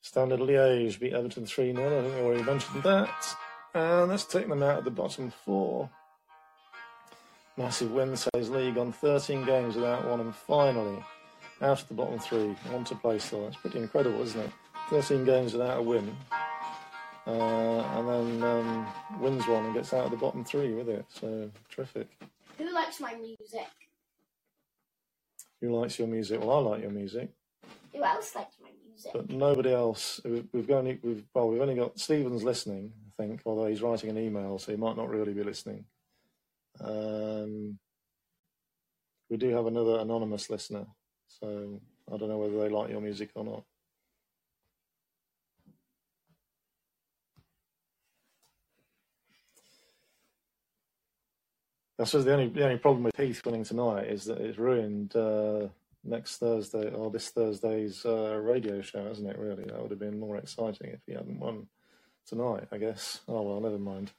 Standard 0.00 0.40
Liège 0.40 0.98
beat 0.98 1.12
Everton 1.12 1.44
3 1.44 1.74
0. 1.74 1.98
I 1.98 2.02
think 2.02 2.14
we 2.14 2.20
already 2.22 2.42
mentioned 2.42 2.82
that. 2.82 3.36
And 3.74 4.08
let's 4.08 4.24
take 4.24 4.48
them 4.48 4.62
out 4.62 4.78
of 4.78 4.84
the 4.84 4.90
bottom 4.90 5.30
four. 5.44 5.90
Massive 7.58 7.90
win, 7.90 8.14
says 8.16 8.50
League 8.50 8.76
on 8.76 8.92
13 8.92 9.44
games 9.46 9.76
without 9.76 10.06
one, 10.06 10.20
and 10.20 10.34
finally 10.34 11.02
out 11.62 11.80
of 11.80 11.88
the 11.88 11.94
bottom 11.94 12.18
three, 12.18 12.54
on 12.74 12.84
to 12.84 12.94
play 12.96 13.18
still. 13.18 13.44
That's 13.44 13.56
pretty 13.56 13.78
incredible, 13.78 14.20
isn't 14.22 14.40
it? 14.40 14.50
13 14.90 15.24
games 15.24 15.54
without 15.54 15.78
a 15.78 15.82
win, 15.82 16.14
uh, 17.26 17.30
and 17.30 18.08
then 18.08 18.42
um, 18.42 18.86
wins 19.18 19.46
one 19.48 19.64
and 19.64 19.74
gets 19.74 19.94
out 19.94 20.04
of 20.04 20.10
the 20.10 20.18
bottom 20.18 20.44
three 20.44 20.74
with 20.74 20.88
it. 20.90 21.06
So 21.08 21.50
terrific. 21.70 22.08
Who 22.58 22.72
likes 22.72 23.00
my 23.00 23.14
music? 23.14 23.66
Who 25.62 25.74
likes 25.80 25.98
your 25.98 26.08
music? 26.08 26.40
Well, 26.40 26.52
I 26.52 26.58
like 26.58 26.82
your 26.82 26.90
music. 26.90 27.30
Who 27.94 28.04
else 28.04 28.34
likes 28.34 28.56
my 28.62 28.68
music? 28.86 29.12
But 29.14 29.30
nobody 29.30 29.72
else. 29.72 30.20
We've 30.52 30.70
only 30.70 31.00
we've 31.02 31.24
well 31.32 31.48
we've 31.48 31.62
only 31.62 31.74
got 31.74 31.98
Stephen's 31.98 32.44
listening, 32.44 32.92
I 33.08 33.22
think, 33.22 33.40
although 33.46 33.66
he's 33.66 33.82
writing 33.82 34.10
an 34.10 34.18
email, 34.18 34.58
so 34.58 34.72
he 34.72 34.76
might 34.76 34.96
not 34.96 35.08
really 35.08 35.32
be 35.32 35.42
listening. 35.42 35.86
Um, 36.80 37.78
we 39.30 39.36
do 39.36 39.50
have 39.50 39.66
another 39.66 39.98
anonymous 39.98 40.50
listener, 40.50 40.86
so 41.28 41.80
I 42.12 42.16
don't 42.16 42.28
know 42.28 42.38
whether 42.38 42.58
they 42.58 42.68
like 42.68 42.90
your 42.90 43.00
music 43.00 43.30
or 43.34 43.44
not. 43.44 43.64
I 51.98 52.04
suppose 52.04 52.26
the 52.26 52.32
only 52.32 52.48
the 52.48 52.64
only 52.64 52.76
problem 52.78 53.04
with 53.04 53.16
Heath 53.16 53.44
winning 53.46 53.64
tonight 53.64 54.06
is 54.06 54.26
that 54.26 54.38
it's 54.38 54.58
ruined 54.58 55.16
uh, 55.16 55.68
next 56.04 56.36
Thursday 56.36 56.90
or 56.90 57.10
this 57.10 57.30
Thursday's 57.30 58.04
uh, 58.04 58.36
radio 58.36 58.82
show, 58.82 59.06
hasn't 59.06 59.30
it? 59.30 59.38
Really, 59.38 59.64
that 59.64 59.80
would 59.80 59.90
have 59.90 60.00
been 60.00 60.20
more 60.20 60.36
exciting 60.36 60.90
if 60.90 61.00
he 61.06 61.14
hadn't 61.14 61.40
won 61.40 61.68
tonight. 62.26 62.64
I 62.70 62.76
guess. 62.76 63.20
Oh 63.26 63.40
well, 63.40 63.60
never 63.60 63.78
mind. 63.78 64.12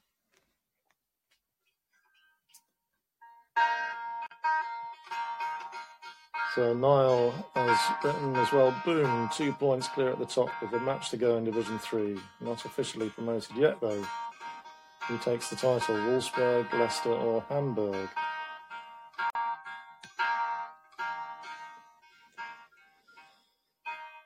Uh, 6.58 6.60
so 6.60 6.74
Niall 6.74 7.32
has 7.56 7.80
written 8.04 8.36
as 8.36 8.52
well, 8.52 8.74
boom, 8.84 9.30
two 9.32 9.54
points 9.54 9.88
clear 9.90 10.10
at 10.10 10.18
the 10.18 10.26
top 10.26 10.50
with 10.60 10.74
a 10.74 10.80
match 10.80 11.12
to 11.12 11.18
go 11.18 11.38
in 11.38 11.46
Division 11.46 11.78
3. 11.78 12.20
Not 12.42 12.66
officially 12.66 13.10
promoted 13.10 13.56
yet, 13.56 13.80
though. 13.80 14.04
Who 15.08 15.18
takes 15.20 15.50
the 15.50 15.56
title, 15.56 15.96
Wolfsburg, 15.96 16.72
Leicester, 16.74 17.12
or 17.12 17.42
Hamburg? 17.50 18.10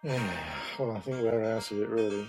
Well, 0.80 0.96
I 0.96 1.00
think 1.02 1.18
we're 1.22 1.44
out 1.44 1.70
of 1.70 1.80
it, 1.80 1.90
really. 1.90 2.28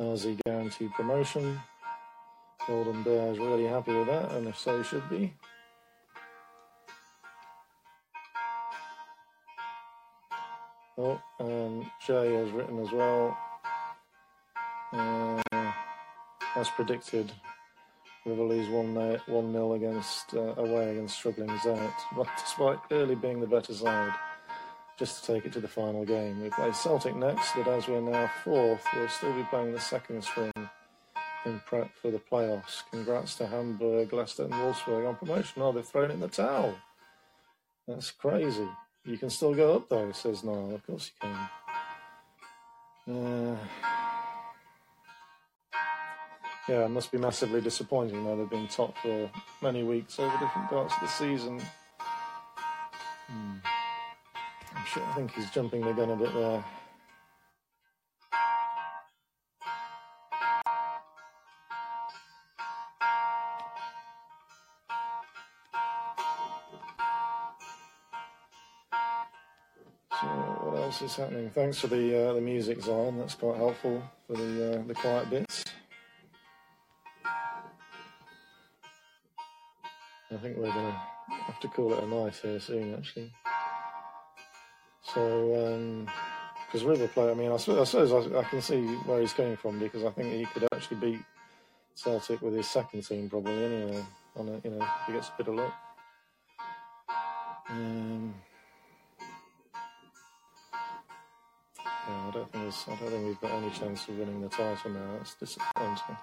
Aussie 0.00 0.40
guaranteed 0.44 0.90
promotion. 0.94 1.60
Golden 2.66 3.02
Bears 3.02 3.38
really 3.38 3.66
happy 3.66 3.94
with 3.94 4.06
that, 4.06 4.32
and 4.32 4.48
if 4.48 4.58
so, 4.58 4.82
should 4.82 5.08
be. 5.10 5.34
Oh, 10.96 11.20
and 11.40 11.84
Jay 12.06 12.34
has 12.34 12.50
written 12.52 12.78
as 12.78 12.90
well. 12.90 13.36
Uh, 14.92 15.42
as 16.56 16.68
predicted, 16.70 17.32
Rivoli's 18.24 18.68
1 18.68 18.94
1 19.26 19.52
0 19.52 19.72
against 19.74 20.34
uh, 20.34 20.54
away 20.56 20.92
against 20.92 21.16
struggling 21.16 21.50
Zenit, 21.58 21.92
but 22.16 22.28
despite 22.38 22.82
clearly 22.84 23.14
being 23.14 23.40
the 23.40 23.46
better 23.46 23.74
side, 23.74 24.14
just 24.98 25.24
to 25.24 25.34
take 25.34 25.44
it 25.44 25.52
to 25.52 25.60
the 25.60 25.68
final 25.68 26.04
game. 26.06 26.40
We 26.40 26.48
play 26.48 26.72
Celtic 26.72 27.14
next, 27.16 27.50
but 27.56 27.68
as 27.68 27.88
we're 27.88 28.00
now 28.00 28.30
fourth, 28.42 28.86
we'll 28.94 29.08
still 29.08 29.34
be 29.34 29.42
playing 29.50 29.72
the 29.72 29.80
second 29.80 30.22
string 30.24 30.53
in 31.46 31.60
prep 31.66 31.94
for 31.96 32.10
the 32.10 32.18
playoffs. 32.18 32.82
Congrats 32.90 33.34
to 33.36 33.46
Hamburg, 33.46 34.12
Leicester, 34.12 34.44
and 34.44 34.52
Wolfsburg 34.52 35.08
on 35.08 35.16
promotion. 35.16 35.62
Oh, 35.62 35.72
they've 35.72 35.86
thrown 35.86 36.10
in 36.10 36.20
the 36.20 36.28
towel. 36.28 36.74
That's 37.86 38.10
crazy. 38.10 38.68
You 39.04 39.18
can 39.18 39.30
still 39.30 39.54
go 39.54 39.76
up 39.76 39.88
though, 39.88 40.12
says 40.12 40.42
Niall. 40.44 40.74
Of 40.74 40.86
course 40.86 41.10
you 41.22 41.28
can. 41.28 41.48
Uh, 43.06 43.56
yeah, 46.68 46.86
it 46.86 46.90
must 46.90 47.12
be 47.12 47.18
massively 47.18 47.60
disappointing 47.60 48.24
though. 48.24 48.36
They've 48.36 48.48
been 48.48 48.68
top 48.68 48.96
for 48.98 49.30
many 49.60 49.82
weeks 49.82 50.18
over 50.18 50.36
different 50.38 50.70
parts 50.70 50.94
of 50.94 51.00
the 51.02 51.08
season. 51.08 51.60
Hmm. 53.28 53.56
I'm 54.74 54.86
sure, 54.86 55.02
I 55.02 55.14
think 55.14 55.32
he's 55.32 55.50
jumping 55.50 55.82
the 55.82 55.92
gun 55.92 56.10
a 56.10 56.16
bit 56.16 56.32
there. 56.32 56.64
What 70.64 70.76
else 70.76 71.02
is 71.02 71.16
happening? 71.16 71.50
Thanks 71.50 71.78
for 71.78 71.88
the 71.88 72.28
uh, 72.28 72.32
the 72.32 72.40
music, 72.40 72.80
Zion. 72.80 73.18
That's 73.18 73.34
quite 73.34 73.56
helpful 73.56 74.02
for 74.26 74.36
the 74.36 74.78
uh, 74.78 74.82
the 74.86 74.94
quiet 74.94 75.30
bits. 75.30 75.64
I 80.34 80.36
think 80.38 80.56
we're 80.56 80.72
gonna 80.72 81.00
have 81.28 81.60
to 81.60 81.68
call 81.68 81.92
it 81.92 82.02
a 82.02 82.06
night 82.06 82.34
here 82.36 82.58
soon, 82.58 82.94
actually. 82.94 83.32
So, 85.14 86.06
because 86.66 86.84
River 86.84 87.06
play, 87.08 87.30
I 87.30 87.34
mean, 87.34 87.52
I 87.52 87.56
suppose, 87.56 87.94
I, 87.94 88.38
I, 88.38 88.44
can 88.44 88.60
see 88.60 88.82
where 89.04 89.20
he's 89.20 89.32
coming 89.32 89.56
from 89.56 89.78
because 89.78 90.02
I 90.02 90.10
think 90.10 90.32
he 90.32 90.44
could 90.46 90.66
actually 90.74 90.96
beat 90.96 91.20
Celtic 91.94 92.42
with 92.42 92.54
his 92.54 92.66
second 92.68 93.02
team 93.02 93.30
probably 93.30 93.64
anyway. 93.64 94.04
On 94.36 94.48
a, 94.48 94.60
you 94.64 94.70
know, 94.70 94.84
he 95.06 95.12
gets 95.12 95.28
a 95.28 95.32
bit 95.38 95.48
of 95.48 95.54
luck. 95.54 95.74
Um, 97.70 98.34
yeah, 102.08 102.28
I 102.28 102.30
don't 102.32 102.52
think 102.52 102.74
I 102.88 102.96
don't 103.00 103.10
think 103.10 103.26
we've 103.26 103.40
got 103.40 103.50
any 103.52 103.70
chance 103.70 104.08
of 104.08 104.18
winning 104.18 104.40
the 104.40 104.48
title 104.48 104.90
now. 104.90 105.16
That's 105.18 105.34
disappointing 105.34 106.16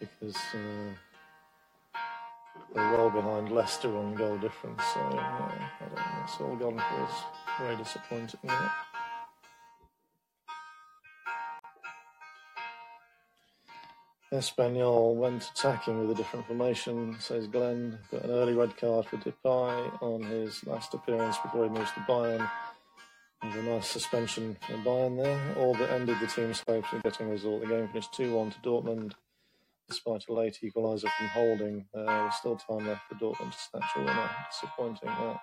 because. 0.00 0.36
Uh, 0.54 0.94
they're 2.74 2.92
well 2.92 3.10
behind 3.10 3.50
Leicester 3.50 3.96
on 3.96 4.14
goal 4.14 4.36
difference, 4.38 4.82
so 4.92 5.00
I 5.00 5.66
don't 5.80 5.94
know. 5.94 6.02
It's 6.24 6.40
all 6.40 6.56
gone 6.56 6.76
for 6.76 7.02
us. 7.02 7.22
Very 7.58 7.76
disappointing. 7.76 8.40
Yeah. 8.44 8.70
Espanyol 14.32 15.14
went 15.14 15.50
attacking 15.54 16.00
with 16.00 16.10
a 16.10 16.14
different 16.14 16.46
formation, 16.46 17.16
says 17.18 17.46
Glenn. 17.46 17.98
Got 18.10 18.24
an 18.24 18.30
early 18.30 18.52
red 18.52 18.76
card 18.76 19.06
for 19.06 19.16
Depay 19.16 20.02
on 20.02 20.22
his 20.22 20.66
last 20.66 20.92
appearance 20.92 21.38
before 21.38 21.64
he 21.64 21.70
moves 21.70 21.90
to 21.92 22.00
Bayern. 22.00 22.48
A 23.40 23.62
nice 23.62 23.88
suspension 23.88 24.56
for 24.66 24.74
Bayern 24.78 25.22
there. 25.22 25.54
All 25.56 25.74
that 25.74 25.90
ended 25.90 26.16
the 26.20 26.26
team's 26.26 26.62
hopes 26.66 26.92
of 26.92 27.02
getting 27.02 27.28
a 27.28 27.30
result. 27.30 27.60
The 27.62 27.68
game 27.68 27.88
finished 27.88 28.12
2 28.14 28.34
1 28.34 28.50
to 28.50 28.58
Dortmund. 28.58 29.12
Despite 29.88 30.24
a 30.28 30.32
late 30.32 30.58
equaliser 30.62 31.08
from 31.16 31.28
Holding, 31.28 31.86
uh, 31.94 32.04
was 32.04 32.34
still 32.36 32.56
time 32.56 32.86
left 32.86 33.02
for 33.08 33.14
Dortmund 33.14 33.52
to 33.52 33.58
snatch 33.58 33.90
a 33.96 34.00
winner. 34.00 34.30
Disappointing 34.50 35.08
that. 35.08 35.40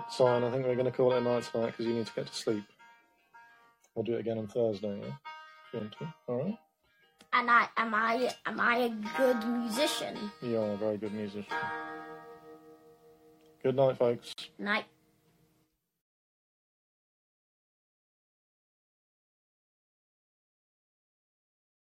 Right, 0.00 0.12
Simon, 0.12 0.44
I 0.44 0.50
think 0.50 0.64
we're 0.64 0.74
going 0.74 0.86
to 0.86 0.92
call 0.92 1.12
it 1.12 1.18
a 1.18 1.20
night 1.20 1.42
tonight 1.42 1.66
because 1.66 1.84
you 1.84 1.92
need 1.92 2.06
to 2.06 2.12
get 2.14 2.26
to 2.26 2.34
sleep. 2.34 2.64
We'll 3.94 4.04
do 4.04 4.14
it 4.14 4.20
again 4.20 4.38
on 4.38 4.46
Thursday, 4.46 4.98
yeah? 4.98 5.12
If 5.66 5.74
you 5.74 5.80
want 5.80 5.92
to. 5.98 6.14
All 6.26 6.36
right? 6.36 6.58
And 7.32 7.50
I 7.50 7.68
am 7.76 7.94
I 7.94 8.32
am 8.46 8.60
I 8.60 8.76
a 8.78 8.88
good 9.18 9.46
musician? 9.46 10.16
You 10.42 10.58
are 10.58 10.72
a 10.72 10.76
very 10.76 10.96
good 10.96 11.12
musician. 11.12 11.44
Good 13.62 13.76
night, 13.76 13.98
folks. 13.98 14.32
Night. 14.58 14.84